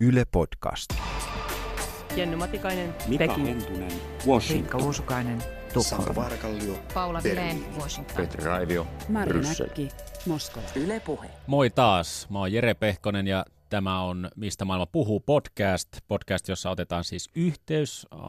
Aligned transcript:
Yle 0.00 0.24
Podcast. 0.32 0.94
Jenny 2.16 2.36
Matikainen, 2.36 2.94
Mika 3.08 3.26
Peking. 3.26 3.46
Hentunen, 3.46 3.90
Riikka 3.90 4.26
Washington. 4.26 4.82
Uusukainen, 4.82 5.40
Sara 5.40 5.52
Tukholma. 5.74 6.14
Varkallio, 6.14 6.74
Paula. 6.94 7.20
Vileen, 7.24 7.64
Washington. 7.80 8.16
Petri 8.16 8.44
Raivio, 8.44 8.86
Mari. 9.08 9.40
Näkki, 9.40 9.88
Moskova. 10.26 10.66
Yle 10.76 11.00
Puhe. 11.00 11.30
Moi 11.46 11.70
taas, 11.70 12.26
mä 12.30 12.38
oon 12.38 12.52
Jere 12.52 12.74
Pehkonen 12.74 13.26
ja 13.26 13.44
tämä 13.70 14.00
on 14.02 14.30
Mistä 14.36 14.64
maailma 14.64 14.86
puhuu 14.86 15.20
podcast, 15.20 15.88
podcast, 16.08 16.48
jossa 16.48 16.70
otetaan 16.70 17.04
siis 17.04 17.30
yhteys 17.34 18.06
äh, 18.14 18.20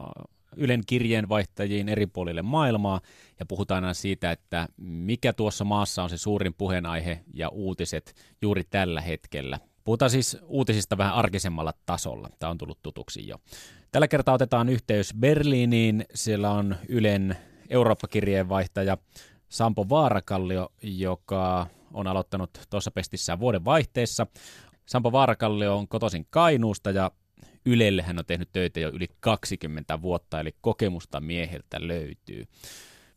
Ylen 0.56 0.82
kirjeenvaihtajiin 0.86 1.88
eri 1.88 2.06
puolille 2.06 2.42
maailmaa 2.42 3.00
ja 3.40 3.46
puhutaan 3.46 3.84
aina 3.84 3.94
siitä, 3.94 4.30
että 4.30 4.68
mikä 4.76 5.32
tuossa 5.32 5.64
maassa 5.64 6.02
on 6.02 6.10
se 6.10 6.18
suurin 6.18 6.54
puheenaihe 6.54 7.20
ja 7.34 7.48
uutiset 7.48 8.14
juuri 8.42 8.64
tällä 8.70 9.00
hetkellä. 9.00 9.58
Puhutaan 9.88 10.10
siis 10.10 10.38
uutisista 10.42 10.98
vähän 10.98 11.14
arkisemmalla 11.14 11.72
tasolla. 11.86 12.28
Tämä 12.38 12.50
on 12.50 12.58
tullut 12.58 12.82
tutuksi 12.82 13.28
jo. 13.28 13.36
Tällä 13.92 14.08
kertaa 14.08 14.34
otetaan 14.34 14.68
yhteys 14.68 15.14
Berliiniin. 15.20 16.04
Siellä 16.14 16.50
on 16.50 16.76
Ylen 16.88 17.36
Eurooppa-kirjeenvaihtaja 17.70 18.98
Sampo 19.48 19.88
Vaarakallio, 19.88 20.72
joka 20.82 21.66
on 21.92 22.06
aloittanut 22.06 22.50
tuossa 22.70 22.90
pestissään 22.90 23.40
vuoden 23.40 23.64
vaihteessa. 23.64 24.26
Sampo 24.86 25.12
Vaarakallio 25.12 25.76
on 25.76 25.88
kotoisin 25.88 26.26
Kainuusta 26.30 26.90
ja 26.90 27.10
Ylelle 27.66 28.02
hän 28.02 28.18
on 28.18 28.26
tehnyt 28.26 28.48
töitä 28.52 28.80
jo 28.80 28.88
yli 28.88 29.06
20 29.20 30.02
vuotta, 30.02 30.40
eli 30.40 30.54
kokemusta 30.60 31.20
mieheltä 31.20 31.88
löytyy. 31.88 32.44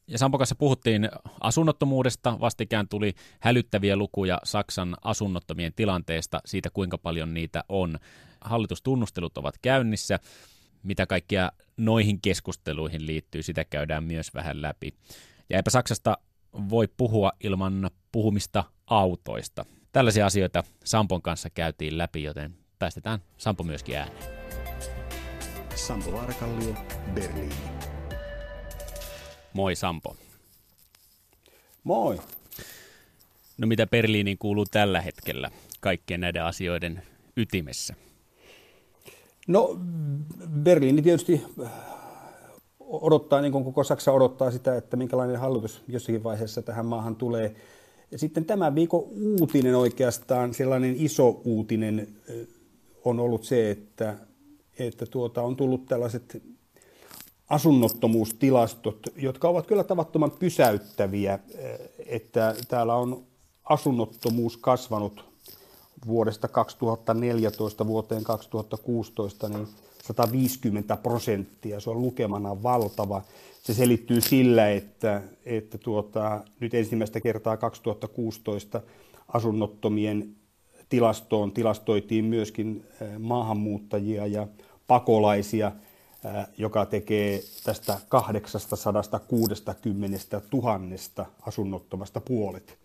Ja 0.08 0.18
Sampo 0.18 0.38
kanssa 0.38 0.56
puhuttiin 0.56 1.10
asunnottomuudesta. 1.42 2.40
Vastikään 2.40 2.88
tuli 2.88 3.14
hälyttäviä 3.40 3.96
lukuja 3.96 4.40
Saksan 4.44 4.96
asunnottomien 5.04 5.74
tilanteesta, 5.76 6.40
siitä 6.46 6.70
kuinka 6.70 6.98
paljon 6.98 7.34
niitä 7.34 7.64
on. 7.70 8.00
Hallitustunnustelut 8.42 9.38
ovat 9.38 9.58
käynnissä. 9.62 10.20
Mitä 10.84 11.06
kaikkia 11.06 11.52
noihin 11.78 12.22
keskusteluihin 12.22 13.08
liittyy, 13.08 13.44
sitä 13.44 13.66
käydään 13.66 14.04
myös 14.04 14.34
vähän 14.34 14.62
läpi. 14.62 14.94
Ja 15.50 15.58
eipä 15.58 15.70
Saksasta 15.70 16.18
voi 16.70 16.88
puhua 16.98 17.32
ilman 17.44 17.90
puhumista 18.12 18.64
autoista. 18.88 19.66
Tällaisia 19.92 20.26
asioita 20.26 20.64
Sampon 20.84 21.22
kanssa 21.22 21.50
käytiin 21.50 21.98
läpi, 21.98 22.24
joten 22.24 22.56
päästetään 22.80 23.20
Sampo 23.38 23.64
myöskin 23.64 23.98
ääneen. 23.98 24.42
Sampo 25.76 26.12
Varkallio, 26.12 26.76
Berliini. 27.14 27.91
Moi 29.54 29.76
Sampo. 29.76 30.16
Moi. 31.84 32.20
No 33.58 33.68
mitä 33.68 33.88
Berliiniin 33.88 34.38
kuuluu 34.38 34.66
tällä 34.66 35.02
hetkellä 35.02 35.52
kaikkien 35.80 36.22
näiden 36.22 36.44
asioiden 36.44 37.02
ytimessä? 37.38 37.96
No 39.48 39.80
Berliini 40.64 41.02
tietysti 41.02 41.42
äh, 41.64 41.72
odottaa, 42.80 43.42
niin 43.42 43.52
kuin 43.52 43.64
koko 43.64 43.84
Saksa 43.84 44.12
odottaa 44.12 44.52
sitä, 44.52 44.76
että 44.76 44.98
minkälainen 44.98 45.40
hallitus 45.40 45.82
jossakin 45.88 46.24
vaiheessa 46.24 46.62
tähän 46.62 46.86
maahan 46.86 47.16
tulee. 47.16 47.56
Ja 48.12 48.18
sitten 48.18 48.46
tämän 48.46 48.76
viikon 48.76 49.04
uutinen 49.40 49.76
oikeastaan, 49.76 50.54
sellainen 50.54 50.96
iso 50.98 51.42
uutinen 51.46 52.08
äh, 52.30 52.36
on 53.06 53.20
ollut 53.20 53.44
se, 53.44 53.72
että, 53.72 54.18
että 54.80 55.06
tuota, 55.06 55.42
on 55.42 55.56
tullut 55.56 55.86
tällaiset 55.86 56.44
asunnottomuustilastot, 57.52 59.00
jotka 59.16 59.50
ovat 59.50 59.68
kyllä 59.68 59.84
tavattoman 59.84 60.32
pysäyttäviä, 60.32 61.40
että 62.06 62.56
täällä 62.68 62.96
on 62.96 63.24
asunnottomuus 63.64 64.58
kasvanut 64.58 65.26
vuodesta 66.08 66.48
2014 66.48 67.88
vuoteen 67.88 68.24
2016 68.24 69.50
niin 69.50 69.68
150 70.04 70.98
prosenttia. 70.98 71.80
Se 71.80 71.90
on 71.90 72.02
lukemana 72.02 72.64
valtava. 72.64 73.22
Se 73.64 73.74
selittyy 73.74 74.22
sillä, 74.22 74.70
että, 74.70 75.22
että 75.46 75.78
tuota, 75.78 76.44
nyt 76.60 76.74
ensimmäistä 76.74 77.22
kertaa 77.22 77.58
2016 77.58 78.82
asunnottomien 79.28 80.36
tilastoon 80.90 81.52
tilastoitiin 81.52 82.26
myöskin 82.26 82.86
eh, 83.02 83.20
maahanmuuttajia 83.20 84.28
ja 84.28 84.48
pakolaisia, 84.88 85.68
eh, 85.68 85.74
joka 86.58 86.86
tekee 86.86 87.44
tästä 87.64 87.98
860 88.10 90.42
000 90.54 90.80
asunnottomasta 91.42 92.22
puolet. 92.22 92.78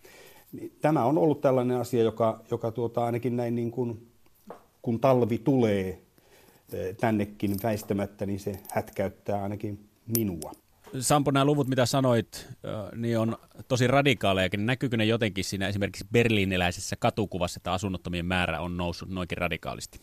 Niin 0.51 0.73
Tämä 0.81 1.05
on 1.05 1.17
ollut 1.17 1.41
tällainen 1.41 1.77
asia, 1.77 2.03
joka, 2.03 2.41
joka 2.51 2.71
tuota, 2.71 3.05
ainakin 3.05 3.37
näin 3.37 3.55
niin 3.55 3.71
kuin, 3.71 4.11
kun 4.81 4.99
talvi 4.99 5.37
tulee 5.37 6.01
tännekin 6.99 7.55
väistämättä, 7.63 8.25
niin 8.25 8.39
se 8.39 8.59
hätkäyttää 8.69 9.43
ainakin 9.43 9.89
minua. 10.17 10.51
Sampo, 10.99 11.31
nämä 11.31 11.45
luvut, 11.45 11.67
mitä 11.67 11.85
sanoit, 11.85 12.47
niin 12.95 13.19
on 13.19 13.37
tosi 13.67 13.87
radikaalejakin. 13.87 14.65
Näkyykö 14.65 14.97
ne 14.97 15.05
jotenkin 15.05 15.43
siinä 15.43 15.67
esimerkiksi 15.67 16.05
berliiniläisessä 16.11 16.95
katukuvassa, 16.99 17.59
että 17.59 17.73
asunnottomien 17.73 18.25
määrä 18.25 18.61
on 18.61 18.77
noussut 18.77 19.09
noinkin 19.09 19.37
radikaalisti? 19.37 19.99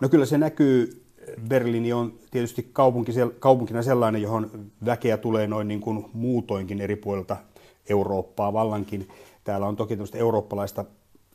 No 0.00 0.08
kyllä 0.08 0.26
se 0.26 0.38
näkyy. 0.38 1.06
Berliini 1.48 1.92
on 1.92 2.12
tietysti 2.30 2.70
kaupunki, 2.72 3.12
kaupunkina 3.38 3.82
sellainen, 3.82 4.22
johon 4.22 4.50
väkeä 4.84 5.16
tulee 5.16 5.46
noin 5.46 5.68
niin 5.68 5.80
kuin 5.80 6.06
muutoinkin 6.12 6.80
eri 6.80 6.96
puolilta 6.96 7.36
Eurooppaa 7.88 8.52
vallankin. 8.52 9.08
Täällä 9.44 9.66
on 9.66 9.76
toki 9.76 9.94
tämmöistä 9.96 10.18
eurooppalaista 10.18 10.84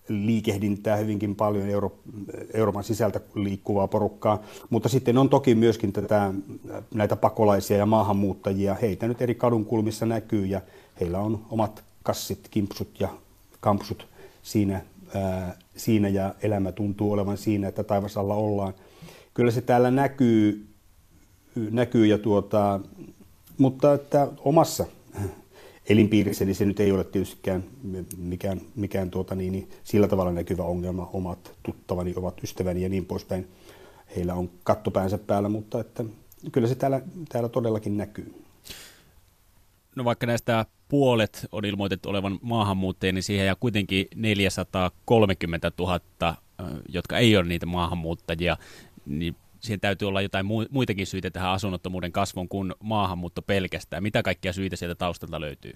liikehdintää 0.08 0.96
hyvinkin 0.96 1.36
paljon 1.36 1.70
Euro, 1.70 1.92
Euroopan 2.54 2.84
sisältä 2.84 3.20
liikkuvaa 3.36 3.88
porukkaa, 3.88 4.42
mutta 4.70 4.90
sitten 4.90 5.18
on 5.18 5.30
toki 5.30 5.56
myöskin 5.56 5.94
tätä, 5.94 6.34
näitä 6.94 7.16
pakolaisia 7.16 7.78
ja 7.78 7.86
maahanmuuttajia. 7.86 8.74
Heitä 8.74 9.08
nyt 9.08 9.22
eri 9.22 9.36
kadunkulmissa 9.36 10.06
näkyy 10.06 10.46
ja 10.46 10.62
heillä 11.00 11.20
on 11.20 11.46
omat 11.50 11.84
kassit, 12.04 12.48
kimpsut 12.52 13.00
ja 13.00 13.10
kampsut 13.60 14.08
siinä, 14.44 14.82
ää, 15.16 15.58
siinä 15.76 16.08
ja 16.08 16.36
elämä 16.42 16.72
tuntuu 16.72 17.12
olevan 17.12 17.38
siinä, 17.38 17.68
että 17.68 17.84
taivasalla 17.84 18.36
ollaan. 18.36 18.74
Kyllä 19.36 19.52
se 19.52 19.62
täällä 19.62 19.92
näkyy, 19.92 20.68
näkyy 21.56 22.06
ja 22.06 22.18
tuota, 22.18 22.80
mutta 23.58 23.94
että 23.94 24.28
omassa 24.38 24.86
elinpiirissä, 25.90 26.46
niin 26.46 26.56
se 26.56 26.66
nyt 26.66 26.80
ei 26.80 26.92
ole 26.92 27.04
tietystikään 27.04 27.64
mikään, 28.18 28.62
mikään 28.76 29.12
tuota 29.12 29.36
niin, 29.36 29.52
niin 29.52 29.70
sillä 29.84 30.08
tavalla 30.08 30.32
näkyvä 30.32 30.64
ongelma. 30.64 31.10
Omat 31.14 31.54
tuttavani 31.64 32.14
ovat 32.16 32.44
ystäväni 32.44 32.84
ja 32.84 32.90
niin 32.90 33.06
poispäin. 33.06 33.48
Heillä 34.16 34.34
on 34.34 34.50
kattopäänsä 34.64 35.18
päällä, 35.18 35.50
mutta 35.50 35.80
että 35.80 36.06
kyllä 36.52 36.68
se 36.68 36.76
täällä, 36.76 37.02
täällä 37.30 37.50
todellakin 37.50 37.98
näkyy. 37.98 38.34
No 39.96 40.06
vaikka 40.06 40.26
näistä 40.26 40.66
puolet 40.88 41.48
on 41.52 41.66
ilmoitettu 41.66 42.10
olevan 42.10 42.40
maahanmuuttajia, 42.42 43.14
niin 43.14 43.24
siihen 43.24 43.46
jää 43.46 43.56
kuitenkin 43.60 44.08
430 44.16 45.72
000, 45.80 46.00
ö, 46.30 46.64
jotka 46.90 47.18
ei 47.18 47.38
ole 47.38 47.46
niitä 47.46 47.66
maahanmuuttajia, 47.66 48.58
niin 49.06 49.36
siihen 49.60 49.80
täytyy 49.80 50.08
olla 50.08 50.22
jotain 50.22 50.46
muitakin 50.70 51.08
syitä 51.08 51.32
tähän 51.32 51.52
asunnottomuuden 51.52 52.12
kasvun 52.12 52.50
kuin 52.50 52.74
maahanmuutto 52.84 53.42
pelkästään. 53.42 54.04
Mitä 54.04 54.24
kaikkia 54.24 54.54
syitä 54.54 54.76
sieltä 54.76 54.96
taustalta 54.96 55.42
löytyy? 55.42 55.74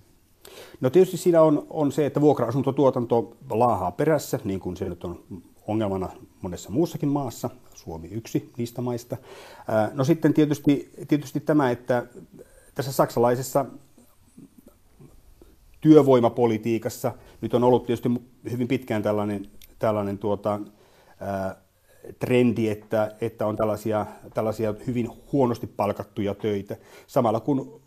No 0.82 0.90
tietysti 0.90 1.18
siinä 1.18 1.42
on, 1.42 1.68
on 1.70 1.92
se, 1.92 2.06
että 2.06 2.22
vuokra-asuntotuotanto 2.22 3.38
laahaa 3.50 3.92
perässä, 3.92 4.40
niin 4.44 4.60
kuin 4.60 4.78
se 4.78 4.90
nyt 4.90 5.04
on 5.04 5.24
ongelmana 5.68 6.10
monessa 6.42 6.70
muussakin 6.70 7.10
maassa, 7.10 7.50
Suomi 7.76 8.08
yksi 8.08 8.52
niistä 8.58 8.82
maista. 8.82 9.18
No 9.94 10.04
sitten 10.04 10.34
tietysti, 10.34 10.92
tietysti 11.08 11.40
tämä, 11.40 11.72
että 11.72 12.08
tässä 12.76 12.92
saksalaisessa 12.92 13.66
työvoimapolitiikassa 15.82 17.12
nyt 17.42 17.54
on 17.54 17.64
ollut 17.64 17.86
tietysti 17.86 18.10
hyvin 18.52 18.68
pitkään 18.68 19.04
tällainen, 19.04 19.46
tällainen 19.80 20.18
tuota, 20.18 20.60
trendi, 22.20 22.70
että, 22.70 23.16
että 23.22 23.46
on 23.46 23.56
tällaisia, 23.56 24.06
tällaisia 24.34 24.74
hyvin 24.88 25.10
huonosti 25.32 25.68
palkattuja 25.68 26.36
töitä. 26.36 26.78
Samalla 27.08 27.40
kun 27.40 27.82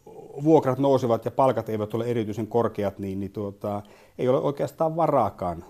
vuokrat 0.44 0.79
nousevat 0.79 1.25
ja 1.25 1.31
palkat 1.31 1.69
eivät 1.69 1.94
ole 1.94 2.05
erityisen 2.05 2.47
korkeat, 2.47 2.99
niin, 2.99 3.20
niin 3.20 3.32
tuota, 3.32 3.82
ei 4.19 4.29
ole 4.29 4.41
oikeastaan 4.41 4.97
varaakaan 4.97 5.64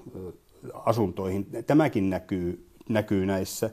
asuntoihin. 0.75 1.47
Tämäkin 1.67 2.11
näkyy, 2.11 2.67
näkyy 2.89 3.27
näissä. 3.27 3.71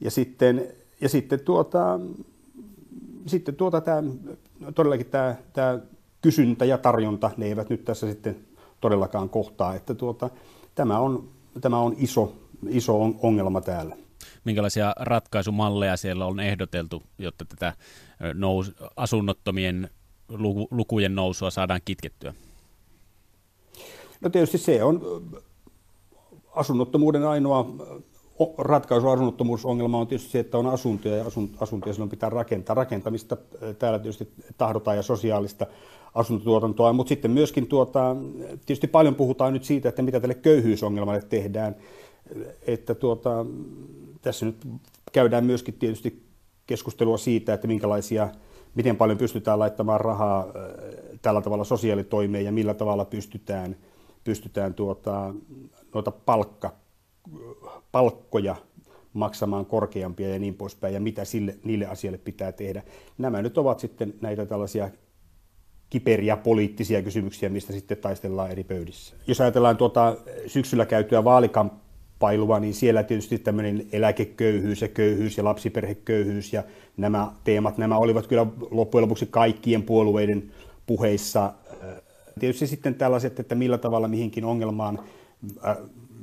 Ja 0.00 0.10
sitten, 0.10 0.68
ja 1.00 1.08
sitten, 1.08 1.40
tuota, 1.40 2.00
sitten 3.26 3.54
tuota, 3.54 3.80
tämä, 3.80 4.02
todellakin 4.74 5.06
tämä, 5.06 5.36
tämä 5.52 5.78
kysyntä 6.22 6.64
ja 6.64 6.78
tarjonta, 6.78 7.30
ne 7.36 7.46
eivät 7.46 7.70
nyt 7.70 7.84
tässä 7.84 8.06
sitten 8.06 8.36
todellakaan 8.80 9.28
kohtaa. 9.28 9.74
Että 9.74 9.94
tuota, 9.94 10.30
tämä, 10.74 10.98
on, 10.98 11.28
tämä 11.60 11.78
on 11.78 11.94
iso, 11.98 12.32
iso 12.68 13.14
ongelma 13.22 13.60
täällä 13.60 13.96
minkälaisia 14.44 14.92
ratkaisumalleja 14.98 15.96
siellä 15.96 16.26
on 16.26 16.40
ehdoteltu, 16.40 17.02
jotta 17.18 17.44
tätä 17.44 17.72
nous, 18.34 18.72
asunnottomien 18.96 19.90
lukujen 20.70 21.14
nousua 21.14 21.50
saadaan 21.50 21.80
kitkettyä? 21.84 22.34
No 24.20 24.30
tietysti 24.30 24.58
se 24.58 24.84
on 24.84 25.00
asunnottomuuden 26.54 27.26
ainoa 27.26 27.66
ratkaisu 28.58 29.08
asunnottomuusongelma 29.08 29.98
on 29.98 30.06
tietysti 30.06 30.30
se, 30.30 30.38
että 30.38 30.58
on 30.58 30.66
asuntoja 30.66 31.16
ja 31.16 31.24
asuntoja 31.60 31.92
silloin 31.92 32.10
pitää 32.10 32.30
rakentaa. 32.30 32.74
Rakentamista 32.74 33.36
täällä 33.78 33.98
tietysti 33.98 34.32
tahdotaan 34.58 34.96
ja 34.96 35.02
sosiaalista 35.02 35.66
asuntotuotantoa, 36.14 36.92
mutta 36.92 37.08
sitten 37.08 37.30
myöskin 37.30 37.66
tuota, 37.66 38.16
tietysti 38.48 38.86
paljon 38.86 39.14
puhutaan 39.14 39.52
nyt 39.52 39.64
siitä, 39.64 39.88
että 39.88 40.02
mitä 40.02 40.20
tälle 40.20 40.34
köyhyysongelmalle 40.34 41.22
tehdään. 41.22 41.76
Että 42.66 42.94
tuota, 42.94 43.46
tässä 44.28 44.46
nyt 44.46 44.66
käydään 45.12 45.44
myöskin 45.44 45.74
tietysti 45.74 46.22
keskustelua 46.66 47.18
siitä, 47.18 47.54
että 47.54 47.66
minkälaisia, 47.66 48.28
miten 48.74 48.96
paljon 48.96 49.18
pystytään 49.18 49.58
laittamaan 49.58 50.00
rahaa 50.00 50.46
tällä 51.22 51.40
tavalla 51.40 51.64
sosiaalitoimeen 51.64 52.44
ja 52.44 52.52
millä 52.52 52.74
tavalla 52.74 53.04
pystytään, 53.04 53.76
pystytään 54.24 54.74
tuota, 54.74 55.34
noita 55.94 56.10
palkka, 56.10 56.74
palkkoja 57.92 58.56
maksamaan 59.12 59.66
korkeampia 59.66 60.28
ja 60.28 60.38
niin 60.38 60.54
poispäin, 60.54 60.94
ja 60.94 61.00
mitä 61.00 61.24
sille, 61.24 61.58
niille 61.64 61.86
asioille 61.86 62.18
pitää 62.18 62.52
tehdä. 62.52 62.82
Nämä 63.18 63.42
nyt 63.42 63.58
ovat 63.58 63.80
sitten 63.80 64.14
näitä 64.20 64.46
tällaisia 64.46 64.90
kiperiä 65.90 66.36
poliittisia 66.36 67.02
kysymyksiä, 67.02 67.48
mistä 67.48 67.72
sitten 67.72 67.98
taistellaan 67.98 68.50
eri 68.50 68.64
pöydissä. 68.64 69.16
Jos 69.26 69.40
ajatellaan 69.40 69.76
tuota 69.76 70.16
syksyllä 70.46 70.86
käytyä 70.86 71.24
vaalikamppailua, 72.20 72.60
niin 72.60 72.74
siellä 72.74 73.02
tietysti 73.02 73.38
tämmöinen 73.38 73.86
eläkeköyhyys 73.92 74.82
ja 74.82 74.88
köyhyys 74.88 75.36
ja 75.38 75.44
lapsiperheköyhyys 75.44 76.52
ja 76.52 76.62
nämä 76.96 77.32
teemat, 77.44 77.78
nämä 77.78 77.98
olivat 77.98 78.26
kyllä 78.26 78.46
loppujen 78.70 79.02
lopuksi 79.02 79.26
kaikkien 79.26 79.82
puolueiden 79.82 80.50
puheissa. 80.86 81.52
Tietysti 82.40 82.66
sitten 82.66 82.94
tällaiset, 82.94 83.40
että 83.40 83.54
millä 83.54 83.78
tavalla 83.78 84.08
mihinkin 84.08 84.44
ongelmaan, 84.44 84.98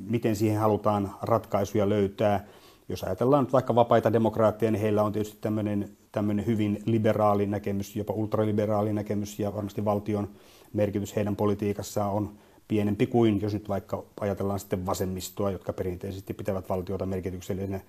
miten 0.07 0.36
siihen 0.36 0.59
halutaan 0.59 1.12
ratkaisuja 1.21 1.89
löytää. 1.89 2.45
Jos 2.89 3.03
ajatellaan 3.03 3.44
nyt 3.44 3.53
vaikka 3.53 3.75
vapaita 3.75 4.13
demokraatteja, 4.13 4.71
niin 4.71 4.81
heillä 4.81 5.03
on 5.03 5.12
tietysti 5.12 5.38
tämmöinen, 5.41 5.89
tämmöinen 6.12 6.45
hyvin 6.45 6.81
liberaali 6.86 7.45
näkemys, 7.45 7.95
jopa 7.95 8.13
ultraliberaali 8.13 8.94
näkemys, 8.94 9.39
ja 9.39 9.53
varmasti 9.56 9.86
valtion 9.86 10.30
merkitys 10.74 11.15
heidän 11.15 11.36
politiikassaan 11.36 12.12
on 12.12 12.30
pienempi 12.67 13.07
kuin 13.07 13.41
jos 13.41 13.53
nyt 13.53 13.69
vaikka 13.69 14.03
ajatellaan 14.21 14.59
sitten 14.59 14.85
vasemmistoa, 14.85 15.51
jotka 15.51 15.73
perinteisesti 15.73 16.33
pitävät 16.33 16.69
valtiota 16.69 17.06
merkityksellisenä, 17.06 17.79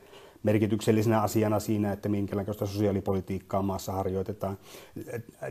merkityksellisenä 0.43 1.23
asiana 1.23 1.61
siinä, 1.61 1.93
että 1.93 2.08
minkälaista 2.08 2.67
sosiaalipolitiikkaa 2.67 3.62
maassa 3.62 3.93
harjoitetaan. 3.93 4.58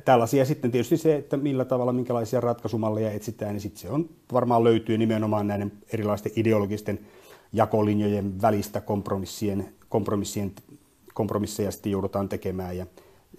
Tällaisia 0.06 0.46
sitten 0.46 0.72
tietysti 0.72 0.98
se, 0.98 1.16
että 1.16 1.38
millä 1.38 1.66
tavalla, 1.66 1.94
minkälaisia 1.94 2.42
ratkaisumalleja 2.42 3.12
etsitään, 3.12 3.54
niin 3.54 3.62
sitten 3.62 3.82
se 3.82 3.90
on 3.90 4.10
varmaan 4.34 4.64
löytyy 4.64 4.98
nimenomaan 4.98 5.48
näiden 5.48 5.72
erilaisten 5.94 6.32
ideologisten 6.36 7.00
jakolinjojen 7.54 8.42
välistä 8.42 8.82
kompromissien, 8.82 9.74
kompromissien, 9.90 10.52
kompromisseja 11.14 11.72
sitten 11.72 11.92
joudutaan 11.92 12.30
tekemään 12.30 12.78
ja, 12.78 12.86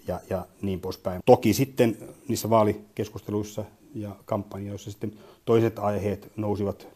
ja, 0.09 0.21
ja 0.31 0.47
niin 0.62 0.81
poispäin. 0.81 1.21
Toki 1.27 1.53
sitten 1.53 1.97
niissä 2.29 2.50
vaalikeskusteluissa 2.50 3.65
ja 3.97 4.17
kampanjoissa 4.25 4.91
sitten 4.91 5.13
toiset 5.45 5.79
aiheet 5.79 6.33
nousivat 6.37 6.89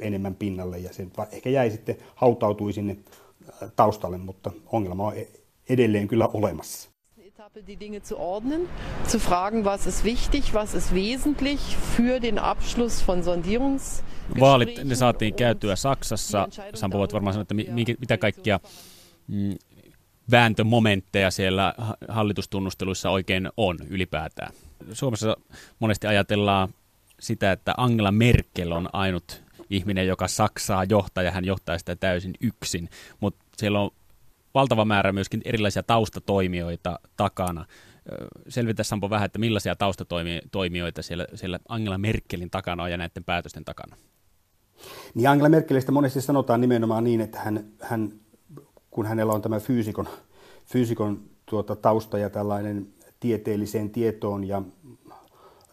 enemmän 0.00 0.34
pinnalle 0.34 0.78
ja 0.78 0.92
se 0.92 1.06
ehkä 1.32 1.50
jäi 1.50 1.70
sitten, 1.70 1.96
hautautui 2.14 2.72
sinne 2.72 2.96
äh, 3.62 3.72
taustalle, 3.76 4.18
mutta 4.18 4.50
ongelma 4.66 5.06
on 5.06 5.16
e-, 5.16 5.28
edelleen 5.68 6.08
kyllä 6.08 6.26
olemassa. 6.26 6.90
die 7.66 7.80
Dinge 7.80 8.00
zu 8.00 8.16
ordnen, 8.18 8.68
zu 9.06 9.18
fragen, 9.18 9.64
was 9.64 9.86
ist 9.86 10.04
wichtig, 10.04 10.52
was 10.52 10.74
ist 10.74 10.94
wesentlich 10.94 11.60
für 11.96 12.20
den 12.20 12.38
Abschluss 12.38 13.08
von 13.08 13.22
Sondierungs 13.22 14.02
Vaalit 14.40 14.84
ne 14.84 14.94
saatiin 14.94 15.34
käytyä 15.34 15.76
Saksassa. 15.76 16.48
Sampo 16.74 16.98
voit 16.98 17.12
varmaan 17.12 17.34
sanoa, 17.34 17.42
että 17.42 17.54
mitä 18.00 18.18
kaikkia 18.18 18.60
mm, 19.26 19.54
vääntömomentteja 20.30 21.30
siellä 21.30 21.74
hallitustunnusteluissa 22.08 23.10
oikein 23.10 23.48
on 23.56 23.78
ylipäätään. 23.88 24.52
Suomessa 24.92 25.36
monesti 25.78 26.06
ajatellaan 26.06 26.68
sitä, 27.20 27.52
että 27.52 27.74
Angela 27.76 28.12
Merkel 28.12 28.72
on 28.72 28.88
ainut 28.92 29.42
ihminen, 29.70 30.06
joka 30.06 30.28
Saksaa 30.28 30.84
johtaa 30.84 31.24
ja 31.24 31.30
hän 31.30 31.44
johtaa 31.44 31.78
sitä 31.78 31.96
täysin 31.96 32.34
yksin, 32.40 32.88
mutta 33.20 33.44
siellä 33.56 33.80
on 33.80 33.90
valtava 34.54 34.84
määrä 34.84 35.12
myöskin 35.12 35.42
erilaisia 35.44 35.82
taustatoimijoita 35.82 37.00
takana. 37.16 37.64
Selvitä 38.48 38.82
Sampo 38.82 39.10
vähän, 39.10 39.26
että 39.26 39.38
millaisia 39.38 39.76
taustatoimijoita 39.76 41.02
siellä, 41.02 41.26
siellä 41.34 41.58
Angela 41.68 41.98
Merkelin 41.98 42.50
takana 42.50 42.82
on 42.82 42.90
ja 42.90 42.96
näiden 42.96 43.24
päätösten 43.24 43.64
takana. 43.64 43.96
Niin 45.14 45.28
Angela 45.28 45.48
Merkelistä 45.48 45.92
monesti 45.92 46.20
sanotaan 46.20 46.60
nimenomaan 46.60 47.04
niin, 47.04 47.20
että 47.20 47.38
hän, 47.38 47.64
hän 47.80 48.12
kun 48.90 49.06
hänellä 49.06 49.32
on 49.32 49.42
tämä 49.42 49.60
fyysikon, 49.60 50.08
fyysikon 50.66 51.22
tuota, 51.46 51.76
tausta 51.76 52.18
ja 52.18 52.30
tällainen 52.30 52.88
tieteelliseen 53.20 53.90
tietoon 53.90 54.44
ja, 54.44 54.62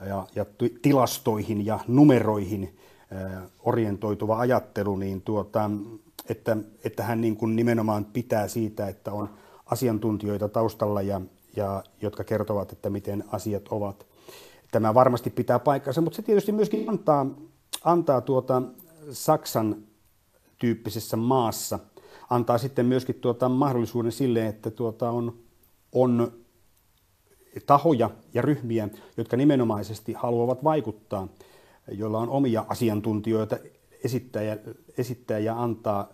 ja, 0.07 0.27
ja 0.35 0.45
tilastoihin 0.81 1.65
ja 1.65 1.79
numeroihin 1.87 2.77
orientoituva 3.59 4.39
ajattelu, 4.39 4.95
niin 4.95 5.21
tuota, 5.21 5.71
että, 6.29 6.57
että 6.83 7.03
hän 7.03 7.21
niin 7.21 7.37
kuin 7.37 7.55
nimenomaan 7.55 8.05
pitää 8.05 8.47
siitä, 8.47 8.87
että 8.87 9.11
on 9.11 9.29
asiantuntijoita 9.65 10.49
taustalla, 10.49 11.01
ja, 11.01 11.21
ja, 11.55 11.83
jotka 12.01 12.23
kertovat, 12.23 12.71
että 12.71 12.89
miten 12.89 13.23
asiat 13.27 13.67
ovat. 13.67 14.05
Tämä 14.71 14.93
varmasti 14.93 15.29
pitää 15.29 15.59
paikkansa, 15.59 16.01
mutta 16.01 16.15
se 16.15 16.21
tietysti 16.21 16.51
myöskin 16.51 16.89
antaa, 16.89 17.25
antaa 17.83 18.21
tuota 18.21 18.61
Saksan 19.11 19.75
tyyppisessä 20.57 21.17
maassa, 21.17 21.79
antaa 22.29 22.57
sitten 22.57 22.85
myöskin 22.85 23.15
tuota 23.15 23.49
mahdollisuuden 23.49 24.11
sille, 24.11 24.47
että 24.47 24.71
tuota 24.71 25.09
on, 25.09 25.37
on 25.91 26.31
tahoja 27.65 28.09
ja 28.33 28.41
ryhmiä, 28.41 28.89
jotka 29.17 29.37
nimenomaisesti 29.37 30.13
haluavat 30.13 30.63
vaikuttaa, 30.63 31.27
joilla 31.91 32.19
on 32.19 32.29
omia 32.29 32.65
asiantuntijoita 32.69 33.57
esittää 34.03 34.41
ja, 34.41 34.57
esittää 34.97 35.39
ja 35.39 35.63
antaa 35.63 36.09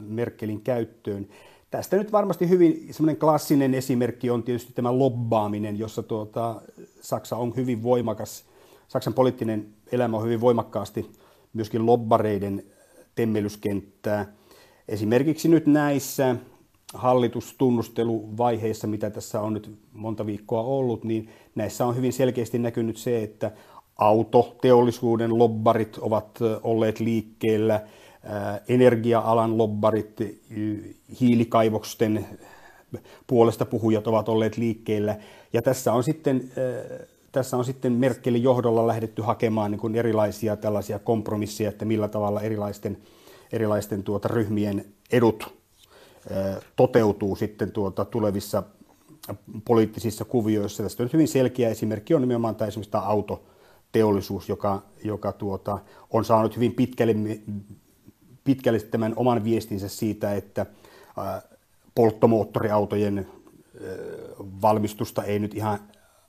Merkelin 0.00 0.60
käyttöön. 0.60 1.28
Tästä 1.70 1.96
nyt 1.96 2.12
varmasti 2.12 2.48
hyvin 2.48 2.88
semmoinen 2.90 3.16
klassinen 3.16 3.74
esimerkki 3.74 4.30
on 4.30 4.42
tietysti 4.42 4.72
tämä 4.72 4.98
lobbaaminen, 4.98 5.78
jossa 5.78 6.02
tuota, 6.02 6.60
Saksa 7.00 7.36
on 7.36 7.56
hyvin 7.56 7.82
voimakas, 7.82 8.44
Saksan 8.88 9.14
poliittinen 9.14 9.66
elämä 9.92 10.16
on 10.16 10.24
hyvin 10.24 10.40
voimakkaasti 10.40 11.10
myöskin 11.52 11.86
lobbareiden 11.86 12.62
temmelyskenttää. 13.14 14.32
Esimerkiksi 14.88 15.48
nyt 15.48 15.66
näissä 15.66 16.36
hallitustunnusteluvaiheissa, 16.96 18.86
mitä 18.86 19.10
tässä 19.10 19.40
on 19.40 19.52
nyt 19.52 19.78
monta 19.92 20.26
viikkoa 20.26 20.62
ollut, 20.62 21.04
niin 21.04 21.28
näissä 21.54 21.86
on 21.86 21.96
hyvin 21.96 22.12
selkeästi 22.12 22.58
näkynyt 22.58 22.96
se, 22.96 23.22
että 23.22 23.50
autoteollisuuden 23.98 25.38
lobbarit 25.38 25.98
ovat 25.98 26.38
olleet 26.62 27.00
liikkeellä, 27.00 27.80
energia-alan 28.68 29.58
lobbarit, 29.58 30.16
hiilikaivosten 31.20 32.26
puolesta 33.26 33.64
puhujat 33.64 34.06
ovat 34.06 34.28
olleet 34.28 34.56
liikkeellä. 34.56 35.16
Ja 35.52 35.62
tässä 35.62 35.92
on 35.92 36.04
sitten, 36.04 36.50
tässä 37.32 37.56
on 37.56 37.64
sitten 37.64 37.92
Merkelin 37.92 38.42
johdolla 38.42 38.86
lähdetty 38.86 39.22
hakemaan 39.22 39.70
niin 39.70 39.96
erilaisia 39.96 40.56
tällaisia 40.56 40.98
kompromisseja, 40.98 41.70
että 41.70 41.84
millä 41.84 42.08
tavalla 42.08 42.40
erilaisten, 42.40 42.98
erilaisten 43.52 44.02
tuota 44.02 44.28
ryhmien 44.28 44.84
edut 45.12 45.56
toteutuu 46.76 47.36
sitten 47.36 47.72
tuota 47.72 48.04
tulevissa 48.04 48.62
poliittisissa 49.64 50.24
kuvioissa. 50.24 50.82
Tästä 50.82 51.02
on 51.02 51.10
hyvin 51.12 51.28
selkeä 51.28 51.68
esimerkki 51.68 52.14
on 52.14 52.20
nimenomaan 52.20 52.56
tämä 52.56 52.68
esimerkiksi 52.68 52.90
tämä 52.90 53.04
autoteollisuus, 53.04 54.48
joka, 54.48 54.82
joka 55.04 55.32
tuota, 55.32 55.78
on 56.10 56.24
saanut 56.24 56.56
hyvin 56.56 56.74
pitkälle, 56.74 57.14
pitkälle 58.44 58.80
tämän 58.80 59.12
oman 59.16 59.44
viestinsä 59.44 59.88
siitä, 59.88 60.34
että 60.34 60.66
polttomoottoriautojen 61.94 63.26
valmistusta 64.62 65.22
ei 65.22 65.38
nyt 65.38 65.54
ihan 65.54 65.78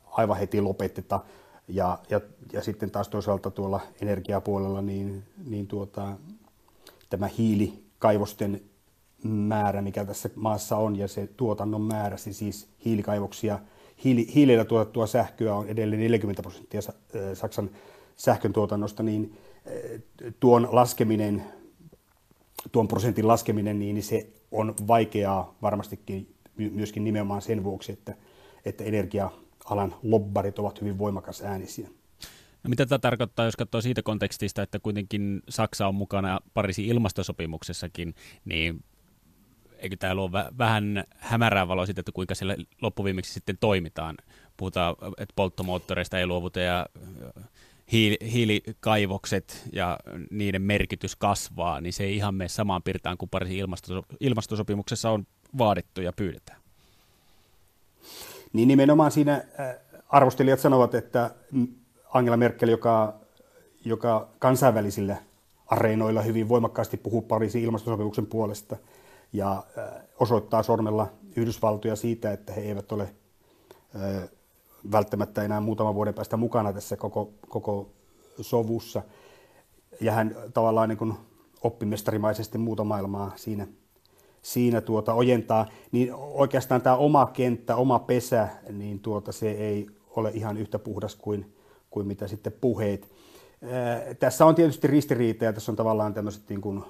aivan 0.05 0.37
heti 0.37 0.61
lopeteta. 0.61 1.19
Ja, 1.67 1.99
ja, 2.09 2.21
ja 2.53 2.63
sitten 2.63 2.91
taas 2.91 3.07
toisaalta 3.07 3.51
tuolla 3.51 3.79
energiapuolella 4.01 4.81
niin, 4.81 5.23
niin 5.45 5.67
tuota, 5.67 6.17
tämä 7.09 7.27
hiilikaivosten 7.27 8.61
määrä, 9.23 9.81
mikä 9.81 10.05
tässä 10.05 10.29
maassa 10.35 10.77
on, 10.77 10.95
ja 10.95 11.07
se 11.07 11.27
tuotannon 11.27 11.81
määrä, 11.81 12.17
siis 12.17 12.67
hiilikaivoksia, 12.85 13.59
hiili, 14.03 14.27
hiilillä 14.35 14.65
tuotettua 14.65 15.07
sähköä 15.07 15.55
on 15.55 15.67
edelleen 15.67 15.99
40 15.99 16.41
prosenttia 16.41 16.81
Saksan 17.33 17.69
sähkön 18.15 18.53
tuotannosta, 18.53 19.03
niin 19.03 19.37
tuon 20.39 20.67
laskeminen, 20.71 21.43
tuon 22.71 22.87
prosentin 22.87 23.27
laskeminen, 23.27 23.79
niin 23.79 24.03
se 24.03 24.29
on 24.51 24.73
vaikeaa 24.87 25.55
varmastikin 25.61 26.35
myöskin 26.57 27.03
nimenomaan 27.03 27.41
sen 27.41 27.63
vuoksi, 27.63 27.91
että, 27.91 28.15
että 28.65 28.83
energia-alan 28.83 29.95
lobbarit 30.03 30.59
ovat 30.59 30.81
hyvin 30.81 30.97
voimakas 30.97 31.41
äänisiä. 31.41 31.89
No 32.63 32.69
mitä 32.69 32.85
tämä 32.85 32.99
tarkoittaa, 32.99 33.45
jos 33.45 33.55
katsoo 33.55 33.81
siitä 33.81 34.01
kontekstista, 34.01 34.61
että 34.61 34.79
kuitenkin 34.79 35.41
Saksa 35.49 35.87
on 35.87 35.95
mukana 35.95 36.39
Pariisin 36.53 36.85
ilmastosopimuksessakin, 36.85 38.15
niin 38.45 38.83
eikö 39.77 39.95
täällä 39.99 40.21
ole 40.21 40.31
vähän 40.57 41.03
hämärää 41.17 41.67
valoa 41.67 41.85
siitä, 41.85 41.99
että 41.99 42.11
kuinka 42.11 42.35
siellä 42.35 42.55
loppuviimeksi 42.81 43.33
sitten 43.33 43.57
toimitaan? 43.59 44.17
Puhutaan, 44.57 44.95
että 45.17 45.33
polttomoottoreista 45.35 46.19
ei 46.19 46.27
luovuta 46.27 46.59
ja 46.59 46.85
hiilikaivokset 48.33 49.63
ja 49.73 49.99
niiden 50.31 50.61
merkitys 50.61 51.15
kasvaa, 51.15 51.81
niin 51.81 51.93
se 51.93 52.03
ei 52.03 52.15
ihan 52.15 52.35
mene 52.35 52.47
samaan 52.47 52.83
pirtaan 52.83 53.17
kuin 53.17 53.29
Pariisin 53.29 53.65
ilmastosopimuksessa 54.19 55.09
on 55.09 55.27
vaadittu 55.57 56.01
ja 56.01 56.13
pyydetään. 56.13 56.61
Niin 58.53 58.67
nimenomaan 58.67 59.11
siinä 59.11 59.33
äh, 59.33 59.75
arvostelijat 60.09 60.59
sanovat, 60.59 60.95
että 60.95 61.31
Angela 62.13 62.37
Merkel, 62.37 62.69
joka, 62.69 63.13
joka 63.85 64.27
kansainvälisillä 64.39 65.15
areenoilla 65.67 66.21
hyvin 66.21 66.49
voimakkaasti 66.49 66.97
puhuu 66.97 67.21
Pariisin 67.21 67.63
ilmastosopimuksen 67.63 68.25
puolesta 68.25 68.77
ja 69.33 69.63
äh, 69.77 70.03
osoittaa 70.19 70.63
sormella 70.63 71.07
Yhdysvaltoja 71.35 71.95
siitä, 71.95 72.31
että 72.31 72.53
he 72.53 72.61
eivät 72.61 72.91
ole 72.91 73.03
äh, 73.95 74.29
välttämättä 74.91 75.43
enää 75.43 75.61
muutaman 75.61 75.95
vuoden 75.95 76.13
päästä 76.13 76.37
mukana 76.37 76.73
tässä 76.73 76.97
koko, 76.97 77.33
koko 77.47 77.89
sovussa. 78.41 79.01
Ja 80.01 80.11
hän 80.11 80.35
tavallaan 80.53 80.89
niin 80.89 80.97
kuin 80.97 81.13
oppimestarimaisesti 81.63 82.57
muuta 82.57 82.83
maailmaa 82.83 83.31
siinä, 83.35 83.67
siinä 84.41 84.81
tuota 84.81 85.13
ojentaa, 85.13 85.65
niin 85.91 86.13
oikeastaan 86.13 86.81
tämä 86.81 86.95
oma 86.95 87.25
kenttä, 87.25 87.75
oma 87.75 87.99
pesä, 87.99 88.47
niin 88.69 88.99
tuota 88.99 89.31
se 89.31 89.51
ei 89.51 89.87
ole 90.15 90.31
ihan 90.33 90.57
yhtä 90.57 90.79
puhdas 90.79 91.15
kuin, 91.15 91.55
kuin 91.89 92.07
mitä 92.07 92.27
sitten 92.27 92.53
puheet. 92.53 93.11
Ää, 93.61 94.13
tässä 94.13 94.45
on 94.45 94.55
tietysti 94.55 94.87
ristiriita 94.87 95.45
ja 95.45 95.53
tässä 95.53 95.71
on 95.71 95.75
tavallaan 95.75 96.13
tämmöiset 96.13 96.49
niin 96.49 96.61
kuin 96.61 96.83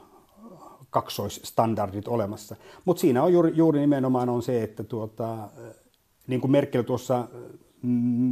kaksoisstandardit 1.01 2.07
olemassa. 2.07 2.55
Mutta 2.85 3.01
siinä 3.01 3.23
on 3.23 3.33
juuri, 3.33 3.51
juuri 3.55 3.79
nimenomaan 3.79 4.29
on 4.29 4.41
se, 4.41 4.63
että 4.63 4.83
tuota, 4.83 5.49
niin 6.27 6.41
kuin 6.41 6.51
Merkel 6.51 6.83
tuossa 6.83 7.27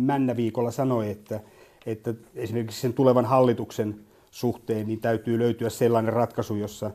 Männäviikolla 0.05 0.72
sanoi, 0.72 1.12
että, 1.12 1.39
että 1.86 2.13
esimerkiksi 2.36 2.81
sen 2.81 2.93
tulevan 2.93 3.25
hallituksen 3.25 4.00
suhteen 4.31 4.88
niin 4.88 5.01
täytyy 5.01 5.39
löytyä 5.39 5.69
sellainen 5.69 6.13
ratkaisu, 6.13 6.55
jossa, 6.55 6.91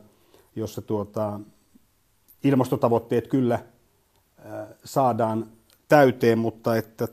jossa 0.55 0.81
tuota, 0.81 1.39
ilmastotavoitteet 2.43 3.27
kyllä 3.27 3.59
saadaan 4.83 5.47
täyteen, 5.87 6.39
mutta 6.39 6.75
että 6.75 7.07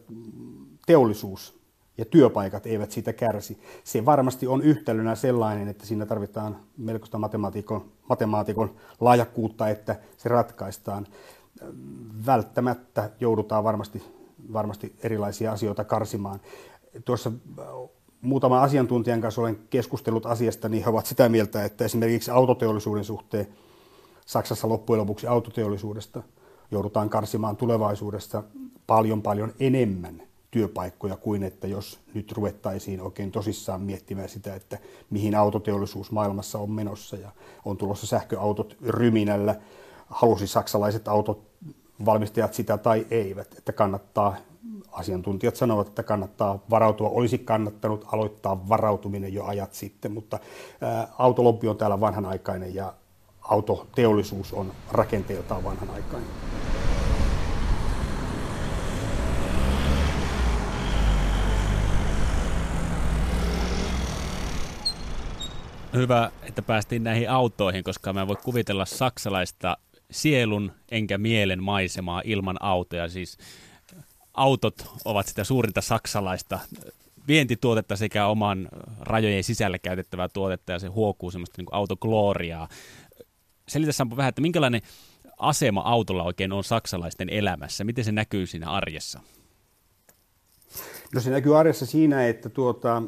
teollisuus 0.86 1.57
ja 1.98 2.04
työpaikat 2.04 2.66
eivät 2.66 2.90
siitä 2.90 3.12
kärsi. 3.12 3.58
Se 3.84 4.04
varmasti 4.04 4.46
on 4.46 4.62
yhtälönä 4.62 5.14
sellainen, 5.14 5.68
että 5.68 5.86
siinä 5.86 6.06
tarvitaan 6.06 6.56
melkoista 6.76 7.18
matemaatikon, 7.18 7.84
matemaatikon 8.08 8.74
laajakkuutta, 9.00 9.68
että 9.68 9.96
se 10.16 10.28
ratkaistaan. 10.28 11.06
Välttämättä 12.26 13.10
joudutaan 13.20 13.64
varmasti 13.64 14.02
varmasti 14.52 14.94
erilaisia 15.02 15.52
asioita 15.52 15.84
karsimaan. 15.84 16.40
Tuossa 17.04 17.32
äh, 17.58 17.64
muutaman 18.20 18.62
asiantuntijan 18.62 19.20
kanssa 19.20 19.40
olen 19.40 19.58
keskustellut 19.70 20.26
asiasta, 20.26 20.68
niin 20.68 20.84
he 20.84 20.90
ovat 20.90 21.06
sitä 21.06 21.28
mieltä, 21.28 21.64
että 21.64 21.84
esimerkiksi 21.84 22.30
autoteollisuuden 22.30 23.04
suhteen 23.04 23.46
Saksassa 24.26 24.68
loppujen 24.68 25.00
lopuksi 25.00 25.26
autoteollisuudesta 25.26 26.22
joudutaan 26.70 27.10
karsimaan 27.10 27.56
tulevaisuudessa 27.56 28.42
paljon 28.86 29.22
paljon 29.22 29.52
enemmän 29.60 30.27
työpaikkoja 30.50 31.16
kuin 31.16 31.42
että 31.42 31.66
jos 31.66 32.00
nyt 32.14 32.32
ruvettaisiin 32.32 33.00
oikein 33.00 33.32
tosissaan 33.32 33.80
miettimään 33.80 34.28
sitä, 34.28 34.54
että 34.54 34.78
mihin 35.10 35.34
autoteollisuus 35.34 36.10
maailmassa 36.10 36.58
on 36.58 36.70
menossa 36.70 37.16
ja 37.16 37.30
on 37.64 37.76
tulossa 37.76 38.06
sähköautot 38.06 38.76
ryminällä. 38.86 39.54
Halusi 40.06 40.46
saksalaiset 40.46 41.08
autot 41.08 41.48
valmistajat 42.04 42.54
sitä 42.54 42.78
tai 42.78 43.06
eivät, 43.10 43.54
että 43.58 43.72
kannattaa, 43.72 44.36
asiantuntijat 44.92 45.56
sanovat, 45.56 45.88
että 45.88 46.02
kannattaa 46.02 46.58
varautua, 46.70 47.08
olisi 47.08 47.38
kannattanut 47.38 48.04
aloittaa 48.12 48.68
varautuminen 48.68 49.34
jo 49.34 49.44
ajat 49.44 49.74
sitten, 49.74 50.12
mutta 50.12 50.38
ää, 50.80 51.08
autolobby 51.18 51.68
on 51.68 51.76
täällä 51.76 52.00
vanhanaikainen 52.00 52.74
ja 52.74 52.94
autoteollisuus 53.40 54.52
on 54.52 54.72
rakenteeltaan 54.92 55.64
vanhanaikainen. 55.64 56.30
Hyvä, 65.92 66.30
että 66.42 66.62
päästiin 66.62 67.04
näihin 67.04 67.30
autoihin, 67.30 67.84
koska 67.84 68.12
mä 68.12 68.20
en 68.20 68.28
voi 68.28 68.36
kuvitella 68.36 68.84
saksalaista 68.84 69.76
sielun 70.10 70.72
enkä 70.90 71.18
mielen 71.18 71.62
maisemaa 71.62 72.22
ilman 72.24 72.56
autoja. 72.60 73.08
Siis 73.08 73.38
autot 74.34 74.74
ovat 75.04 75.26
sitä 75.26 75.44
suurinta 75.44 75.80
saksalaista 75.80 76.58
vientituotetta 77.28 77.96
sekä 77.96 78.26
oman 78.26 78.68
rajojen 79.00 79.44
sisällä 79.44 79.78
käytettävää 79.78 80.28
tuotetta 80.28 80.72
ja 80.72 80.78
se 80.78 80.86
huokuu 80.86 81.30
semmoista 81.30 81.54
niin 81.58 81.68
autogloriaa. 81.72 82.68
Selitä 83.68 83.92
Sampo 83.92 84.16
vähän, 84.16 84.28
että 84.28 84.40
minkälainen 84.40 84.82
asema 85.38 85.80
autolla 85.80 86.22
oikein 86.22 86.52
on 86.52 86.64
saksalaisten 86.64 87.28
elämässä? 87.28 87.84
Miten 87.84 88.04
se 88.04 88.12
näkyy 88.12 88.46
siinä 88.46 88.70
arjessa? 88.70 89.20
No 91.14 91.20
se 91.20 91.30
näkyy 91.30 91.58
arjessa 91.58 91.86
siinä, 91.86 92.26
että 92.26 92.48
tuota, 92.48 93.02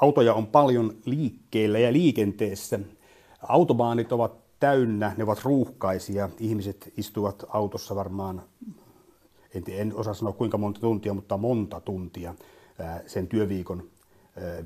autoja 0.00 0.34
on 0.34 0.46
paljon 0.46 0.94
liikkeellä 1.04 1.78
ja 1.78 1.92
liikenteessä. 1.92 2.80
Autobaanit 3.48 4.12
ovat 4.12 4.32
täynnä, 4.60 5.14
ne 5.16 5.24
ovat 5.24 5.44
ruuhkaisia. 5.44 6.30
Ihmiset 6.38 6.92
istuvat 6.96 7.44
autossa 7.48 7.96
varmaan, 7.96 8.42
en, 9.54 9.64
en 9.68 9.94
osaa 9.94 10.14
sanoa 10.14 10.32
kuinka 10.32 10.58
monta 10.58 10.80
tuntia, 10.80 11.14
mutta 11.14 11.36
monta 11.36 11.80
tuntia 11.80 12.34
sen 13.06 13.26
työviikon 13.26 13.82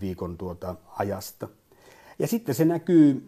viikon 0.01 0.39
tuota 0.39 0.75
ajasta. 0.99 1.49
Ja 2.19 2.27
sitten 2.27 2.55
se 2.55 2.65
näkyy, 2.65 3.27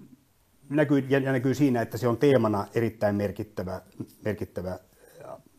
näkyy, 0.68 0.98
ja 1.08 1.32
näkyy 1.32 1.54
siinä, 1.54 1.82
että 1.82 1.98
se 1.98 2.08
on 2.08 2.16
teemana 2.16 2.66
erittäin 2.74 3.14
merkittävä, 3.14 3.82
merkittävä 4.24 4.78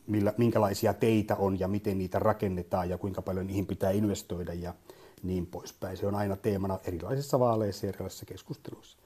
millä, 0.08 0.34
minkälaisia 0.38 0.94
teitä 0.94 1.36
on 1.36 1.60
ja 1.60 1.68
miten 1.68 1.98
niitä 1.98 2.20
rakennetaan 2.20 2.90
ja 2.90 2.98
kuinka 2.98 3.22
paljon 3.22 3.48
niihin 3.48 3.66
pitää 3.66 3.92
investoida 3.92 4.54
ja 4.54 4.74
niin 5.28 5.46
poispäin. 5.46 5.98
Se 5.98 6.08
on 6.08 6.16
aina 6.16 6.36
teemana 6.36 6.80
erilaisissa 6.88 7.40
vaaleissa 7.40 7.86
ja 7.86 7.90
erilaisissa 7.90 8.26
keskusteluissa. 8.26 8.98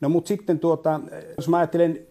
No 0.00 0.08
mutta 0.08 0.28
sitten 0.28 0.58
tuota, 0.58 1.00
jos 1.36 1.48
mä 1.48 1.56
ajattelen 1.56 2.06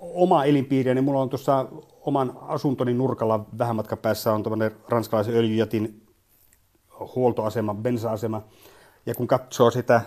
oma 0.00 0.44
elinpiiriä, 0.44 0.94
niin 0.94 1.04
mulla 1.04 1.20
on 1.20 1.28
tuossa 1.28 1.66
oman 2.00 2.38
asuntoni 2.40 2.94
nurkalla 2.94 3.46
vähän 3.58 3.76
matkan 3.76 3.98
päässä 3.98 4.32
on 4.32 4.42
tämmöinen 4.42 4.70
ranskalaisen 4.88 5.36
öljyjätin 5.36 6.06
huoltoasema, 7.16 7.74
bensa-asema. 7.74 8.42
Ja 9.06 9.14
kun 9.14 9.26
katsoo 9.26 9.70
sitä 9.70 10.00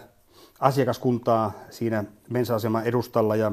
asiakaskuntaa 0.60 1.52
siinä 1.70 2.04
bensa-aseman 2.34 2.86
edustalla 2.86 3.36
ja 3.36 3.52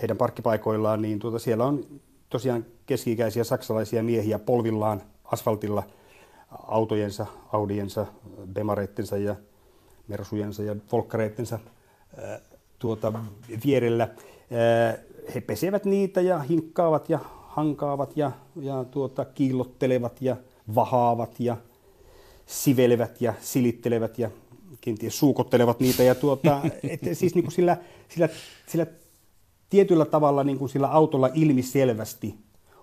heidän 0.00 0.16
parkkipaikoillaan, 0.16 1.02
niin 1.02 1.18
tuota 1.18 1.38
siellä 1.38 1.66
on 1.66 1.86
tosiaan 2.30 2.66
keski-ikäisiä 2.86 3.44
saksalaisia 3.44 4.02
miehiä 4.02 4.38
polvillaan 4.38 5.02
asfaltilla 5.24 5.82
autojensa, 6.50 7.26
Audiensa, 7.52 8.06
Bemareittensa 8.52 9.16
ja 9.16 9.36
Mersujensa 10.08 10.62
ja 10.62 10.76
Volkkareittensa 10.92 11.58
tuota, 12.78 13.12
vierellä. 13.66 14.08
He 15.34 15.40
pesevät 15.40 15.84
niitä 15.84 16.20
ja 16.20 16.38
hinkkaavat 16.38 17.08
ja 17.08 17.18
hankaavat 17.48 18.16
ja, 18.16 18.32
ja 18.56 18.84
tuota, 18.84 19.24
kiillottelevat 19.24 20.22
ja 20.22 20.36
vahaavat 20.74 21.40
ja 21.40 21.56
sivelevät 22.46 23.20
ja 23.20 23.34
silittelevät 23.40 24.18
ja 24.18 24.30
kenties 24.80 25.18
suukottelevat 25.18 25.80
niitä. 25.80 26.02
Ja 26.02 26.14
tuota, 26.14 26.60
et, 26.82 27.00
siis 27.12 27.34
niin 27.34 27.44
kuin 27.44 27.52
sillä, 27.52 27.76
sillä, 28.08 28.28
sillä 28.66 28.86
tietyllä 29.70 30.04
tavalla 30.04 30.44
niin 30.44 30.58
kuin 30.58 30.68
sillä 30.68 30.88
autolla 30.88 31.30
ilmiselvästi 31.34 32.34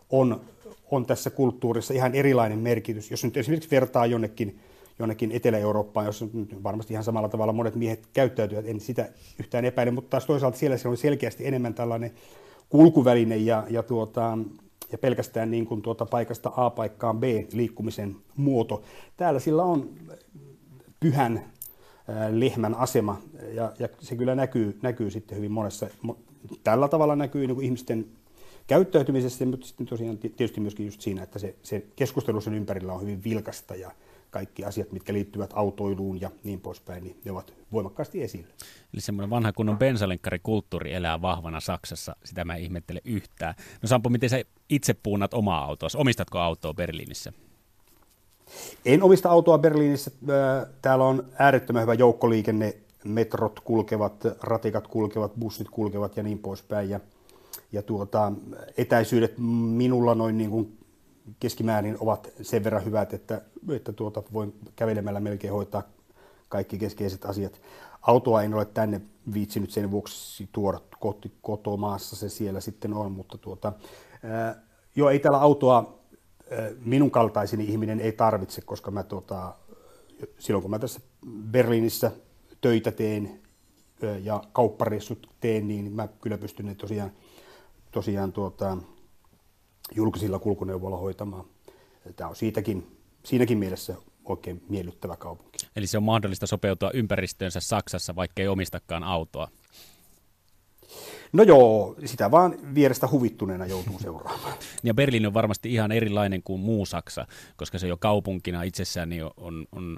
on, 0.09 0.41
on 0.91 1.05
tässä 1.05 1.29
kulttuurissa 1.29 1.93
ihan 1.93 2.15
erilainen 2.15 2.59
merkitys. 2.59 3.11
Jos 3.11 3.23
nyt 3.23 3.37
esimerkiksi 3.37 3.71
vertaa 3.71 4.05
jonnekin 4.05 4.59
jonnekin 4.99 5.31
Etelä-Eurooppaan, 5.31 6.05
jossa 6.05 6.25
varmasti 6.63 6.93
ihan 6.93 7.03
samalla 7.03 7.29
tavalla 7.29 7.53
monet 7.53 7.75
miehet 7.75 8.07
käyttäytyvät, 8.13 8.67
en 8.67 8.79
sitä 8.79 9.09
yhtään 9.39 9.65
epäile, 9.65 9.91
mutta 9.91 10.09
taas 10.09 10.25
toisaalta 10.25 10.57
siellä 10.57 10.77
se 10.77 10.87
on 10.87 10.97
selkeästi 10.97 11.47
enemmän 11.47 11.73
tällainen 11.73 12.11
kulkuväline 12.69 13.37
ja, 13.37 13.63
ja, 13.69 13.83
tuota, 13.83 14.37
ja 14.91 14.97
pelkästään 14.97 15.51
niin 15.51 15.65
kuin 15.65 15.81
tuota 15.81 16.05
paikasta 16.05 16.51
A 16.55 16.69
paikkaan 16.69 17.19
B 17.19 17.23
liikkumisen 17.53 18.15
muoto. 18.37 18.83
Täällä 19.17 19.39
sillä 19.39 19.63
on 19.63 19.89
pyhän 20.99 21.43
lehmän 22.29 22.75
asema 22.75 23.21
ja, 23.53 23.73
ja 23.79 23.89
se 23.99 24.15
kyllä 24.15 24.35
näkyy, 24.35 24.79
näkyy 24.81 25.11
sitten 25.11 25.37
hyvin 25.37 25.51
monessa. 25.51 25.87
Tällä 26.63 26.87
tavalla 26.87 27.15
näkyy 27.15 27.47
niin 27.47 27.55
kuin 27.55 27.65
ihmisten 27.65 28.05
käyttäytymisessä, 28.67 29.45
mutta 29.45 29.67
sitten 29.67 29.85
tosiaan 29.85 30.17
tietysti 30.17 30.61
myöskin 30.61 30.85
just 30.85 31.01
siinä, 31.01 31.23
että 31.23 31.39
se, 31.39 31.55
se 31.63 31.85
keskustelu 31.95 32.41
sen 32.41 32.53
ympärillä 32.53 32.93
on 32.93 33.01
hyvin 33.01 33.23
vilkasta 33.23 33.75
ja 33.75 33.91
kaikki 34.29 34.65
asiat, 34.65 34.91
mitkä 34.91 35.13
liittyvät 35.13 35.49
autoiluun 35.53 36.21
ja 36.21 36.31
niin 36.43 36.61
poispäin, 36.61 37.03
niin 37.03 37.19
ne 37.25 37.31
ovat 37.31 37.53
voimakkaasti 37.71 38.23
esillä. 38.23 38.47
Eli 38.93 39.01
semmoinen 39.01 39.29
vanha 39.29 39.53
kunnon 39.53 39.77
bensalenkkarikulttuuri 39.77 40.93
elää 40.93 41.21
vahvana 41.21 41.59
Saksassa, 41.59 42.15
sitä 42.25 42.45
mä 42.45 42.55
ihmettele 42.55 43.01
yhtään. 43.05 43.55
No 43.81 43.87
Sampo, 43.87 44.09
miten 44.09 44.29
sä 44.29 44.43
itse 44.69 44.93
puunat 44.93 45.33
omaa 45.33 45.65
autoa? 45.65 45.89
Omistatko 45.95 46.39
autoa 46.39 46.73
Berliinissä? 46.73 47.33
En 48.85 49.03
omista 49.03 49.29
autoa 49.29 49.57
Berliinissä. 49.57 50.11
Täällä 50.81 51.05
on 51.05 51.27
äärettömän 51.39 51.81
hyvä 51.81 51.93
joukkoliikenne. 51.93 52.77
Metrot 53.03 53.59
kulkevat, 53.59 54.23
ratikat 54.41 54.87
kulkevat, 54.87 55.35
bussit 55.39 55.69
kulkevat 55.69 56.17
ja 56.17 56.23
niin 56.23 56.39
poispäin. 56.39 56.89
Ja, 56.89 56.99
ja 57.71 57.81
tuota, 57.81 58.31
etäisyydet 58.77 59.33
minulla 59.37 60.15
noin 60.15 60.37
niin 60.37 60.49
kuin 60.49 60.77
keskimäärin 61.39 61.97
ovat 61.99 62.29
sen 62.41 62.63
verran 62.63 62.85
hyvät, 62.85 63.13
että, 63.13 63.41
että 63.69 63.93
tuota, 63.93 64.23
voin 64.33 64.53
kävelemällä 64.75 65.19
melkein 65.19 65.53
hoitaa 65.53 65.83
kaikki 66.49 66.77
keskeiset 66.77 67.25
asiat. 67.25 67.61
Autoa 68.01 68.43
en 68.43 68.53
ole 68.53 68.65
tänne 68.65 69.01
viitsinyt 69.33 69.71
sen 69.71 69.91
vuoksi 69.91 70.49
tuoda 70.51 70.79
koti, 70.99 71.31
kotomaassa, 71.41 72.15
se 72.15 72.29
siellä 72.29 72.61
sitten 72.61 72.93
on, 72.93 73.11
mutta 73.11 73.37
tuota, 73.37 73.73
joo, 74.95 75.09
ei 75.09 75.19
täällä 75.19 75.39
autoa 75.39 75.99
minun 76.85 77.11
kaltaiseni 77.11 77.63
ihminen 77.63 77.99
ei 77.99 78.11
tarvitse, 78.11 78.61
koska 78.61 78.91
mä 78.91 79.03
tuota, 79.03 79.55
silloin 80.39 80.61
kun 80.61 80.71
mä 80.71 80.79
tässä 80.79 80.99
Berliinissä 81.51 82.11
töitä 82.61 82.91
teen 82.91 83.39
ja 84.23 84.43
kaupparessut 84.53 85.29
teen, 85.39 85.67
niin 85.67 85.91
mä 85.91 86.07
kyllä 86.21 86.37
pystyn 86.37 86.65
ne 86.65 86.75
tosiaan, 86.75 87.11
tosiaan 87.97 88.33
tuota, 88.33 88.77
julkisilla 89.95 90.39
kulkuneuvoilla 90.39 90.97
hoitamaan. 90.97 91.45
Tämä 92.15 92.29
on 92.29 92.35
siitäkin, 92.35 92.97
siinäkin 93.23 93.57
mielessä 93.57 93.95
oikein 94.25 94.63
miellyttävä 94.69 95.15
kaupunki. 95.15 95.57
Eli 95.75 95.87
se 95.87 95.97
on 95.97 96.03
mahdollista 96.03 96.47
sopeutua 96.47 96.91
ympäristöönsä 96.93 97.59
Saksassa, 97.59 98.15
vaikka 98.15 98.41
ei 98.41 98.47
omistakaan 98.47 99.03
autoa. 99.03 99.47
No 101.33 101.43
joo, 101.43 101.95
sitä 102.05 102.31
vaan 102.31 102.75
vierestä 102.75 103.07
huvittuneena 103.11 103.65
joutuu 103.65 103.99
seuraamaan. 103.99 104.57
ja 104.83 104.93
Berliini 104.93 105.27
on 105.27 105.33
varmasti 105.33 105.73
ihan 105.73 105.91
erilainen 105.91 106.43
kuin 106.43 106.59
muu 106.59 106.85
Saksa, 106.85 107.27
koska 107.55 107.79
se 107.79 107.87
jo 107.87 107.97
kaupunkina 107.97 108.63
itsessään 108.63 109.09
niin 109.09 109.23
on, 109.37 109.65
on 109.71 109.97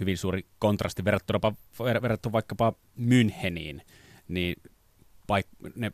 hyvin 0.00 0.18
suuri 0.18 0.46
kontrasti 0.58 1.04
verrattuna, 1.04 1.52
verrattuna 2.02 2.32
vaikkapa 2.32 2.72
Müncheniin, 2.98 3.80
niin 4.28 4.56
paik- 5.26 5.72
ne 5.76 5.92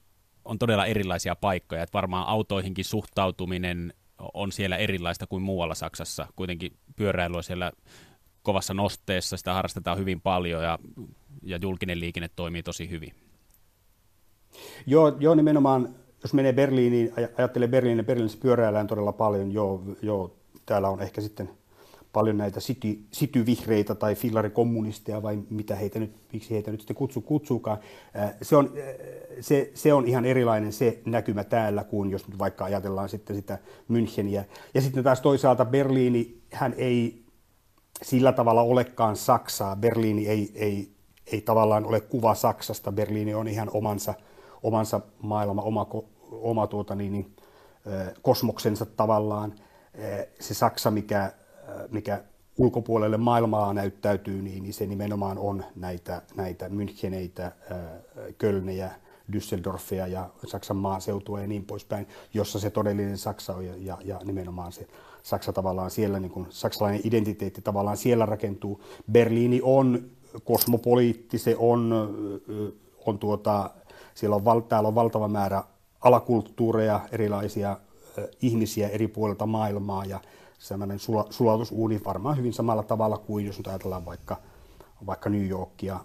on 0.51 0.59
todella 0.59 0.87
erilaisia 0.87 1.37
paikkoja, 1.37 1.83
että 1.83 1.93
varmaan 1.93 2.29
autoihinkin 2.29 2.85
suhtautuminen 2.85 3.95
on 4.35 4.53
siellä 4.53 4.77
erilaista 4.77 5.27
kuin 5.27 5.43
muualla 5.43 5.75
Saksassa. 5.75 6.27
Kuitenkin 6.37 6.73
pyöräily 6.97 7.37
on 7.37 7.43
siellä 7.45 7.73
kovassa 8.43 8.75
nosteessa, 8.75 9.37
sitä 9.37 9.55
harrastetaan 9.55 9.99
hyvin 9.99 10.21
paljon 10.21 10.63
ja, 10.63 10.79
ja 11.43 11.59
julkinen 11.63 12.01
liikenne 12.01 12.31
toimii 12.37 12.63
tosi 12.63 12.91
hyvin. 12.91 13.13
Joo, 14.87 15.17
joo 15.21 15.35
nimenomaan, 15.35 15.95
jos 16.23 16.35
menee 16.35 16.53
Berliiniin, 16.53 17.13
ajattelee 17.39 17.69
Berliiniin, 17.69 18.07
Berliinissä 18.07 18.39
pyöräillään 18.43 18.87
todella 18.87 19.13
paljon, 19.13 19.53
joo, 19.53 19.83
joo, 20.03 20.37
täällä 20.67 20.89
on 20.89 21.03
ehkä 21.03 21.21
sitten 21.21 21.51
paljon 22.13 22.37
näitä 22.39 22.61
city, 22.61 22.99
cityvihreitä 23.13 23.95
tai 23.95 24.15
fillarikommunisteja 24.15 25.23
vai 25.23 25.39
mitä 25.51 25.77
heitä 25.77 25.99
nyt, 25.99 26.15
miksi 26.33 26.51
heitä 26.51 26.71
nyt 26.71 26.81
sitten 26.81 26.97
kutsu, 26.97 27.21
kutsuukaan. 27.21 27.79
Se 28.43 28.57
on, 28.57 28.73
se, 29.41 29.71
se 29.75 29.93
on 29.93 30.07
ihan 30.07 30.25
erilainen 30.25 30.73
se 30.73 31.01
näkymä 31.07 31.45
täällä 31.45 31.85
kuin 31.85 32.11
jos 32.11 32.29
nyt 32.29 32.39
vaikka 32.39 32.65
ajatellaan 32.65 33.09
sitten 33.09 33.37
sitä 33.37 33.59
Müncheniä. 33.93 34.45
Ja 34.75 34.81
sitten 34.81 35.05
taas 35.05 35.21
toisaalta 35.21 35.65
Berliini, 35.65 36.39
hän 36.53 36.75
ei 36.77 37.25
sillä 38.03 38.33
tavalla 38.33 38.63
olekaan 38.63 39.17
Saksaa. 39.17 39.77
Berliini 39.77 40.29
ei, 40.29 40.53
ei, 40.55 40.93
ei 41.33 41.41
tavallaan 41.41 41.87
ole 41.87 42.01
kuva 42.01 42.35
Saksasta. 42.35 42.93
Berliini 42.93 43.35
on 43.35 43.49
ihan 43.49 43.71
omansa, 43.73 44.15
omansa 44.63 45.01
maailma, 45.23 45.63
oma, 45.63 45.87
oma 46.31 46.67
tuota 46.67 46.95
niin, 46.95 47.13
niin, 47.13 47.37
kosmoksensa 48.23 48.87
tavallaan. 48.87 49.55
Se 50.41 50.55
Saksa, 50.55 50.91
mikä 50.91 51.33
mikä 51.91 52.25
ulkopuolelle 52.59 53.17
maailmaa 53.17 53.75
näyttäytyy, 53.75 54.43
niin, 54.43 54.63
niin 54.63 54.75
se 54.75 54.87
nimenomaan 54.87 55.39
on 55.39 55.65
näitä, 55.77 56.23
näitä 56.37 56.69
Müncheneitä, 56.69 57.53
Kölnejä, 58.39 58.91
Düsseldorfia 59.33 60.07
ja 60.07 60.31
Saksan 60.47 60.77
maaseutua 60.77 61.41
ja 61.41 61.47
niin 61.47 61.65
poispäin, 61.65 62.07
jossa 62.35 62.59
se 62.59 62.71
todellinen 62.71 63.19
Saksa 63.19 63.55
on 63.55 63.67
ja, 63.67 63.75
ja, 63.79 63.99
ja 64.05 64.21
nimenomaan 64.25 64.73
se 64.73 64.87
Saksa 65.23 65.53
tavallaan 65.53 65.91
siellä, 65.91 66.21
niin 66.21 66.31
kuin 66.31 66.47
saksalainen 66.51 67.01
identiteetti 67.05 67.63
tavallaan 67.63 67.97
siellä 67.97 68.27
rakentuu. 68.27 68.83
Berliini 69.13 69.61
on 69.65 70.11
kosmopoliitti, 70.45 71.39
se 71.39 71.57
on, 71.59 71.93
on 73.07 73.19
tuota, 73.19 73.71
siellä 74.15 74.37
on, 74.37 74.45
val, 74.45 74.61
täällä 74.61 74.89
on 74.89 74.95
valtava 74.95 75.29
määrä 75.29 75.65
alakulttuureja, 76.01 77.01
erilaisia 77.13 77.77
ihmisiä 78.43 78.89
eri 78.89 79.09
puolilta 79.09 79.47
maailmaa 79.47 80.05
ja 80.05 80.21
sellainen 80.61 80.99
sula, 80.99 81.27
sulatusuuni 81.31 82.01
varmaan 82.05 82.37
hyvin 82.37 82.53
samalla 82.53 82.83
tavalla 82.83 83.19
kuin 83.19 83.47
jos 83.47 83.59
nyt 83.59 83.67
ajatellaan 83.67 84.05
vaikka, 84.05 84.37
vaikka 85.07 85.31
New 85.31 85.49
Yorkia 85.49 86.01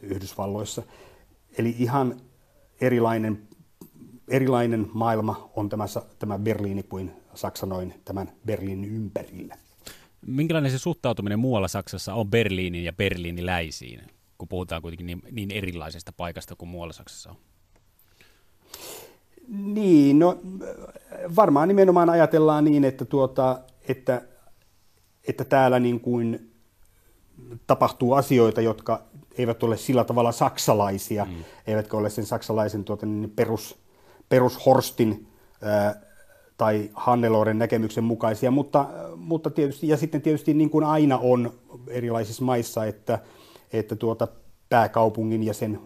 Yhdysvalloissa. 0.00 0.82
Eli 1.58 1.74
ihan 1.78 2.20
erilainen, 2.80 3.48
erilainen 4.28 4.86
maailma 4.92 5.50
on 5.56 5.68
tämä, 5.68 5.84
tämä 6.18 6.38
Berliini 6.38 6.82
kuin 6.82 7.12
Saksa 7.34 7.66
noin 7.66 7.94
tämän 8.04 8.32
Berliinin 8.46 8.94
ympärillä. 8.94 9.56
Minkälainen 10.26 10.70
se 10.70 10.78
suhtautuminen 10.78 11.38
muualla 11.38 11.68
Saksassa 11.68 12.14
on 12.14 12.30
Berliinin 12.30 12.84
ja 12.84 12.92
berliiniläisiin, 12.92 14.00
kun 14.38 14.48
puhutaan 14.48 14.82
kuitenkin 14.82 15.06
niin, 15.06 15.22
niin 15.30 15.50
erilaisesta 15.50 16.12
paikasta 16.16 16.56
kuin 16.56 16.68
muualla 16.68 16.92
Saksassa 16.92 17.30
on? 17.30 17.36
Niin, 19.48 20.18
no 20.18 20.38
varmaan 21.36 21.68
nimenomaan 21.68 22.10
ajatellaan 22.10 22.64
niin, 22.64 22.84
että 22.84 23.04
tuota, 23.04 23.60
että, 23.88 24.22
että 25.28 25.44
täällä 25.44 25.78
niin 25.78 26.00
kuin 26.00 26.52
tapahtuu 27.66 28.12
asioita, 28.12 28.60
jotka 28.60 29.02
eivät 29.38 29.62
ole 29.62 29.76
sillä 29.76 30.04
tavalla 30.04 30.32
saksalaisia, 30.32 31.24
mm. 31.24 31.44
eivätkä 31.66 31.96
ole 31.96 32.10
sen 32.10 32.26
saksalaisen 32.26 32.84
tuota, 32.84 33.06
niin 33.06 33.30
perus, 33.30 33.78
perushorstin 34.28 35.28
ää, 35.62 36.00
tai 36.56 36.90
Hanneloren 36.94 37.58
näkemyksen 37.58 38.04
mukaisia, 38.04 38.50
mutta, 38.50 38.86
mutta 39.16 39.50
tietysti, 39.50 39.88
ja 39.88 39.96
sitten 39.96 40.22
tietysti 40.22 40.54
niin 40.54 40.70
kuin 40.70 40.84
aina 40.84 41.18
on 41.18 41.52
erilaisissa 41.88 42.44
maissa, 42.44 42.84
että, 42.84 43.18
että 43.72 43.96
tuota 43.96 44.28
pääkaupungin 44.68 45.42
ja 45.42 45.54
sen 45.54 45.80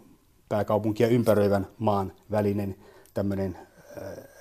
pääkaupunkia 0.49 1.09
ympäröivän 1.09 1.67
maan 1.79 2.13
välinen 2.31 2.77
tämmöinen 3.15 3.59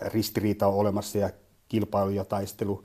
ristiriita 0.02 0.68
on 0.68 0.74
olemassa 0.74 1.18
ja 1.18 1.30
kilpailu 1.70 2.10
ja 2.10 2.26
taistelu 2.26 2.84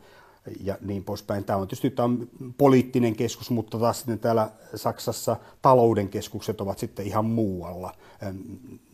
ja 0.61 0.79
niin 0.81 1.05
poispäin. 1.05 1.45
Tämä 1.45 1.57
on 1.57 1.69
tietysti 1.69 1.91
tämä 1.91 2.05
on 2.05 2.29
poliittinen 2.59 3.17
keskus, 3.17 3.51
mutta 3.51 3.79
taas 3.79 3.99
sitten 3.99 4.19
täällä 4.19 4.51
Saksassa 4.75 5.37
talouden 5.63 6.09
keskukset 6.09 6.61
ovat 6.61 6.79
sitten 6.79 7.07
ihan 7.07 7.25
muualla. 7.25 7.93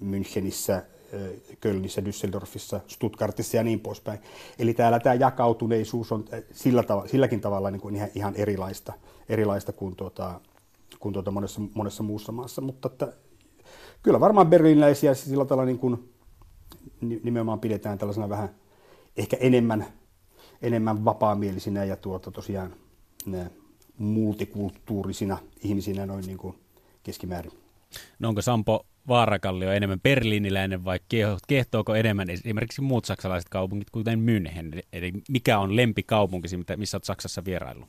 Münchenissä, 0.00 0.82
Kölnissä, 1.60 2.00
Düsseldorfissa, 2.00 2.80
Stuttgartissa 2.86 3.56
ja 3.56 3.62
niin 3.62 3.80
poispäin. 3.80 4.18
Eli 4.58 4.74
täällä 4.74 5.00
tämä 5.00 5.14
jakautuneisuus 5.14 6.12
on 6.12 6.24
sillä 6.52 6.82
tavalla, 6.82 7.08
silläkin 7.08 7.40
tavalla 7.40 7.70
niin 7.70 7.80
kuin 7.80 7.96
ihan, 7.96 8.08
ihan 8.14 8.34
erilaista, 8.36 8.92
erilaista 9.28 9.72
kuin, 9.72 9.96
tuota, 9.96 10.40
kuin 11.00 11.12
tuota 11.12 11.30
monessa, 11.30 11.60
monessa 11.74 12.02
muussa 12.02 12.32
maassa. 12.32 12.60
Mutta 12.60 12.88
että, 12.92 13.12
kyllä 14.02 14.20
varmaan 14.20 14.46
berliiniläisiä 14.46 15.14
sillä 15.14 15.44
tavalla 15.44 15.66
niin 15.66 15.78
kuin, 15.78 16.14
nimenomaan 17.00 17.60
pidetään 17.60 17.98
tällaisena 17.98 18.28
vähän 18.28 18.48
ehkä 19.16 19.36
enemmän 19.40 19.86
enemmän 20.64 21.04
vapaamielisinä 21.04 21.84
ja 21.84 21.96
tuota, 21.96 22.30
tosiaan 22.30 22.74
ne 23.26 23.50
multikulttuurisina 23.98 25.38
ihmisinä 25.62 26.06
noin 26.06 26.26
niin 26.26 26.38
kuin 26.38 26.54
keskimäärin. 27.02 27.52
No 28.18 28.28
onko 28.28 28.42
Sampo 28.42 28.86
Vaarakallio 29.08 29.72
enemmän 29.72 30.00
berliiniläinen 30.00 30.84
vai 30.84 30.98
kehtooko 31.48 31.94
enemmän 31.94 32.30
esimerkiksi 32.30 32.80
muut 32.80 33.04
saksalaiset 33.04 33.48
kaupungit, 33.48 33.90
kuten 33.90 34.18
München? 34.18 34.80
Eli 34.92 35.12
mikä 35.28 35.58
on 35.58 35.76
lempikaupunki, 35.76 36.48
missä 36.76 36.96
olet 36.96 37.04
Saksassa 37.04 37.44
vierailu? 37.44 37.84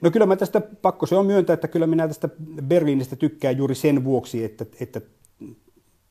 No 0.00 0.10
kyllä 0.10 0.26
mä 0.26 0.36
tästä, 0.36 0.60
pakko 0.60 1.06
se 1.06 1.16
on 1.16 1.26
myöntää, 1.26 1.54
että 1.54 1.68
kyllä 1.68 1.86
minä 1.86 2.08
tästä 2.08 2.28
Berliinistä 2.62 3.16
tykkään 3.16 3.56
juuri 3.56 3.74
sen 3.74 4.04
vuoksi, 4.04 4.44
että, 4.44 4.66
että 4.80 5.00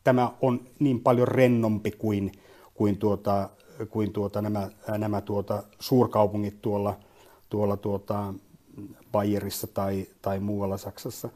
tämä 0.03 0.31
on 0.41 0.67
niin 0.79 0.99
paljon 0.99 1.27
rennompi 1.27 1.91
kuin, 1.91 2.31
kuin 2.73 2.97
tuota, 2.97 3.49
kuin 3.89 4.13
tuota, 4.13 4.41
nämä, 4.41 4.69
nämä 4.97 5.21
tuota, 5.21 5.63
suurkaupungit 5.79 6.61
tuolla, 6.61 6.99
tuolla 7.49 7.77
tuota, 7.77 8.33
Bayerissa 9.11 9.67
tai, 9.67 10.07
tai 10.21 10.39
muualla 10.39 10.77
Saksassa. 10.77 11.29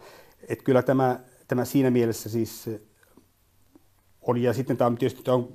Et 0.47 0.62
kyllä 0.62 0.82
tämä, 0.82 1.19
tämä 1.47 1.65
siinä 1.65 1.91
mielessä 1.91 2.30
siis 2.30 2.69
on, 4.21 4.41
ja 4.41 4.54
sitten 4.54 4.78
tämä 4.78 4.88
on 4.88 4.97
tietysti 4.97 5.23
tämä 5.23 5.36
on, 5.36 5.47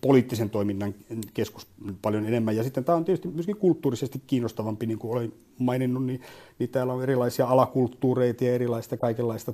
poliittisen 0.00 0.50
toiminnan 0.50 0.94
keskus 1.34 1.66
paljon 2.02 2.26
enemmän. 2.26 2.56
Ja 2.56 2.62
sitten 2.64 2.84
tämä 2.84 2.96
on 2.96 3.04
tietysti 3.04 3.28
myöskin 3.28 3.56
kulttuurisesti 3.56 4.22
kiinnostavampi, 4.26 4.86
niin 4.86 4.98
kuin 4.98 5.12
olen 5.12 5.32
maininnut, 5.58 6.04
niin, 6.06 6.20
niin 6.58 6.70
täällä 6.70 6.92
on 6.92 7.02
erilaisia 7.02 7.46
alakulttuureita 7.46 8.44
ja 8.44 8.54
erilaista 8.54 8.96
kaikenlaista 8.96 9.52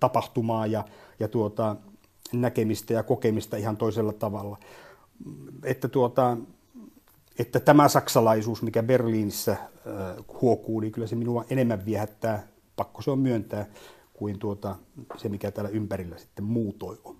tapahtumaa 0.00 0.66
ja, 0.66 0.84
ja 1.20 1.28
tuota, 1.28 1.76
näkemistä 2.32 2.94
ja 2.94 3.02
kokemista 3.02 3.56
ihan 3.56 3.76
toisella 3.76 4.12
tavalla. 4.12 4.58
Että, 5.64 5.88
tuota, 5.88 6.36
että 7.38 7.60
tämä 7.60 7.88
saksalaisuus, 7.88 8.62
mikä 8.62 8.82
Berliinissä 8.82 9.52
äh, 9.52 9.58
huokuu, 10.42 10.80
niin 10.80 10.92
kyllä 10.92 11.06
se 11.06 11.16
minua 11.16 11.44
enemmän 11.50 11.84
viehättää, 11.84 12.46
pakko 12.76 13.02
se 13.02 13.10
on 13.10 13.18
myöntää, 13.18 13.66
kuin 14.12 14.38
tuota, 14.38 14.76
se, 15.16 15.28
mikä 15.28 15.50
täällä 15.50 15.70
ympärillä 15.70 16.18
sitten 16.18 16.44
muutoin 16.44 16.98
on. 17.04 17.16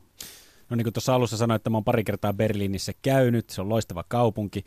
No 0.71 0.77
niin 0.77 0.85
kuin 0.85 0.93
tuossa 0.93 1.15
alussa 1.15 1.37
sanoin, 1.37 1.57
että 1.57 1.71
mä 1.71 1.77
oon 1.77 1.85
pari 1.85 2.05
kertaa 2.05 2.33
Berliinissä 2.33 2.93
käynyt, 3.03 3.51
se 3.51 3.61
on 3.61 3.69
loistava 3.69 4.05
kaupunki, 4.09 4.65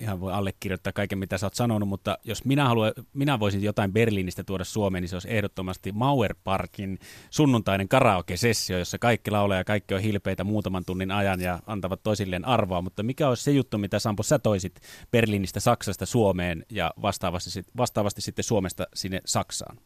ihan 0.00 0.20
voi 0.20 0.32
allekirjoittaa 0.32 0.92
kaiken, 0.92 1.18
mitä 1.18 1.38
sä 1.38 1.46
oot 1.46 1.54
sanonut, 1.54 1.88
mutta 1.88 2.18
jos 2.24 2.44
minä, 2.44 2.68
haluan, 2.68 2.92
minä 3.14 3.40
voisin 3.40 3.62
jotain 3.62 3.92
Berliinistä 3.92 4.44
tuoda 4.44 4.64
Suomeen, 4.64 5.02
niin 5.02 5.08
se 5.08 5.16
olisi 5.16 5.30
ehdottomasti 5.30 5.92
Mauer 5.92 6.34
Parkin 6.44 6.98
sunnuntainen 7.30 7.88
karaoke-sessio, 7.88 8.78
jossa 8.78 8.98
kaikki 8.98 9.30
laulee 9.30 9.58
ja 9.58 9.64
kaikki 9.64 9.94
on 9.94 10.00
hilpeitä 10.00 10.44
muutaman 10.44 10.84
tunnin 10.84 11.10
ajan 11.10 11.40
ja 11.40 11.60
antavat 11.66 12.02
toisilleen 12.02 12.44
arvoa, 12.44 12.82
mutta 12.82 13.02
mikä 13.02 13.28
olisi 13.28 13.44
se 13.44 13.50
juttu, 13.50 13.78
mitä 13.78 13.98
Sampo 13.98 14.22
sä 14.22 14.38
toisit 14.38 14.80
Berliinistä 15.10 15.60
Saksasta 15.60 16.06
Suomeen 16.06 16.64
ja 16.70 16.94
vastaavasti, 17.02 17.62
vastaavasti 17.76 18.20
sitten 18.20 18.44
Suomesta 18.44 18.86
sinne 18.94 19.20
Saksaan? 19.24 19.78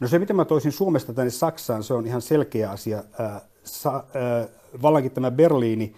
No 0.00 0.08
se, 0.08 0.18
mitä 0.18 0.32
mä 0.32 0.44
toisin 0.44 0.72
Suomesta 0.72 1.14
tänne 1.14 1.30
Saksaan, 1.30 1.82
se 1.82 1.94
on 1.94 2.06
ihan 2.06 2.22
selkeä 2.22 2.70
asia. 2.70 3.04
Äh, 3.20 3.42
sa, 3.64 3.96
äh, 3.96 4.48
vallankin 4.82 5.12
tämä 5.12 5.30
Berliini 5.30 5.96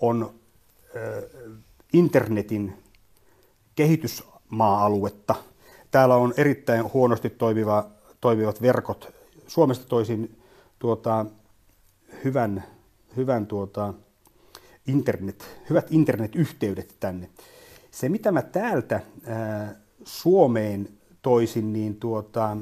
on 0.00 0.34
internetin 1.92 2.82
kehitysmaa-aluetta. 3.74 5.34
Täällä 5.90 6.16
on 6.16 6.34
erittäin 6.36 6.92
huonosti 6.92 7.30
toimiva, 7.30 7.90
toimivat 8.20 8.62
verkot. 8.62 9.14
Suomesta 9.46 9.86
toisin 9.86 10.38
tuota, 10.78 11.26
hyvän, 12.24 12.64
hyvän 13.16 13.46
tuota, 13.46 13.94
internet, 14.86 15.60
hyvät 15.70 15.86
internetyhteydet 15.90 16.96
tänne. 17.00 17.30
Se, 17.90 18.08
mitä 18.08 18.32
mä 18.32 18.42
täältä 18.42 19.00
ää, 19.26 19.74
Suomeen 20.04 20.88
toisin, 21.22 21.72
niin 21.72 21.96
tuota, 21.96 22.56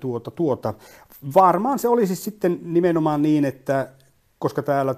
tuota, 0.00 0.30
tuota. 0.30 0.74
Varmaan 1.34 1.78
se 1.78 1.88
olisi 1.88 2.16
sitten 2.16 2.60
nimenomaan 2.62 3.22
niin, 3.22 3.44
että 3.44 3.92
koska 4.38 4.62
täällä 4.62 4.94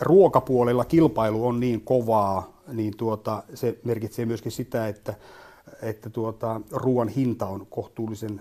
ruokapuolella 0.00 0.84
kilpailu 0.84 1.46
on 1.46 1.60
niin 1.60 1.80
kovaa, 1.80 2.52
niin 2.72 2.96
tuota, 2.96 3.42
se 3.54 3.78
merkitsee 3.84 4.26
myöskin 4.26 4.52
sitä, 4.52 4.88
että, 4.88 5.14
että 5.82 6.10
tuota, 6.10 6.60
ruoan 6.70 7.08
hinta 7.08 7.46
on 7.46 7.66
kohtuullisen 7.70 8.40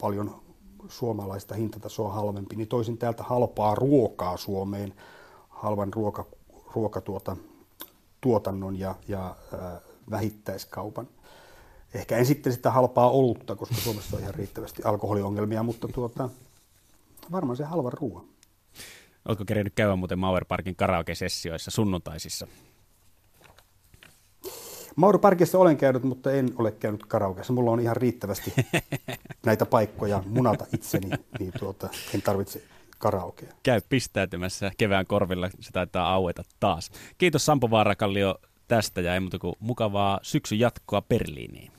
paljon 0.00 0.42
suomalaista 0.88 1.54
hintatasoa 1.54 2.12
halvempi, 2.12 2.56
niin 2.56 2.68
toisin 2.68 2.98
täältä 2.98 3.22
halpaa 3.22 3.74
ruokaa 3.74 4.36
Suomeen, 4.36 4.94
halvan 5.48 5.92
ruoka, 5.92 6.24
ruoka 6.74 7.00
tuota, 7.00 7.36
tuotannon 8.20 8.78
ja, 8.78 8.94
ja 9.08 9.36
äh, 9.54 9.60
vähittäiskaupan 10.10 11.08
Ehkä 11.94 12.16
en 12.16 12.26
sitten 12.26 12.52
sitä 12.52 12.70
halpaa 12.70 13.10
olutta, 13.10 13.56
koska 13.56 13.74
Suomessa 13.74 14.16
on 14.16 14.22
ihan 14.22 14.34
riittävästi 14.34 14.82
alkoholiongelmia, 14.82 15.62
mutta 15.62 15.88
tuota, 15.88 16.28
varmaan 17.32 17.56
se 17.56 17.64
halva 17.64 17.90
ruoan. 17.90 18.24
Oletko 19.28 19.44
kerennyt 19.44 19.72
käydä 19.74 19.96
muuten 19.96 20.18
Mauer 20.18 20.44
Parkin 20.44 20.76
karaoke-sessioissa 20.76 21.70
sunnuntaisissa? 21.70 22.46
Mauro 24.96 25.18
Parkissa 25.18 25.58
olen 25.58 25.76
käynyt, 25.76 26.02
mutta 26.02 26.32
en 26.32 26.48
ole 26.56 26.72
käynyt 26.72 27.06
karaokeessa. 27.06 27.52
Mulla 27.52 27.70
on 27.70 27.80
ihan 27.80 27.96
riittävästi 27.96 28.52
näitä 29.46 29.66
paikkoja 29.66 30.22
munata 30.26 30.66
itseni, 30.74 31.10
niin 31.38 31.52
tuota, 31.58 31.88
en 32.14 32.22
tarvitse 32.22 32.62
karaokea. 32.98 33.52
Käy 33.62 33.80
pistäytymässä 33.88 34.70
kevään 34.78 35.06
korvilla, 35.06 35.50
se 35.60 35.72
taitaa 35.72 36.14
aueta 36.14 36.42
taas. 36.60 36.90
Kiitos 37.18 37.46
Sampo 37.46 37.70
Vaarakallio 37.70 38.38
tästä 38.68 39.00
ja 39.00 39.14
ei 39.14 39.20
muuta 39.20 39.38
kuin 39.38 39.54
mukavaa 39.58 40.20
syksyn 40.22 40.58
jatkoa 40.58 41.02
Berliiniin. 41.02 41.72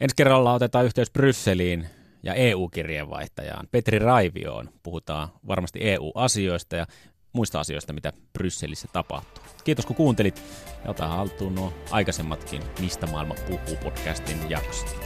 Ensi 0.00 0.16
kerralla 0.16 0.54
otetaan 0.54 0.84
yhteys 0.84 1.10
Brysseliin 1.10 1.86
ja 2.22 2.34
EU-kirjeenvaihtajaan 2.34 3.68
Petri 3.70 3.98
Raivioon. 3.98 4.68
Puhutaan 4.82 5.28
varmasti 5.48 5.78
EU-asioista 5.82 6.76
ja 6.76 6.86
muista 7.32 7.60
asioista, 7.60 7.92
mitä 7.92 8.12
Brysselissä 8.32 8.88
tapahtuu. 8.92 9.44
Kiitos 9.64 9.86
kun 9.86 9.96
kuuntelit 9.96 10.42
ja 10.84 10.90
ota 10.90 11.08
haltuun 11.08 11.54
nuo 11.54 11.72
aikaisemmatkin 11.90 12.62
Mistä 12.80 13.06
maailma 13.06 13.34
puhuu 13.46 13.76
podcastin 13.82 14.50
jaksot. 14.50 14.96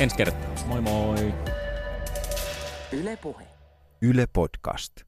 Ensi 0.00 0.16
kertaa. 0.16 0.54
Moi 0.66 0.80
moi! 0.80 1.34
Yle 2.92 3.16
Puhe. 3.16 3.44
Yle 4.02 4.26
Podcast. 4.32 5.07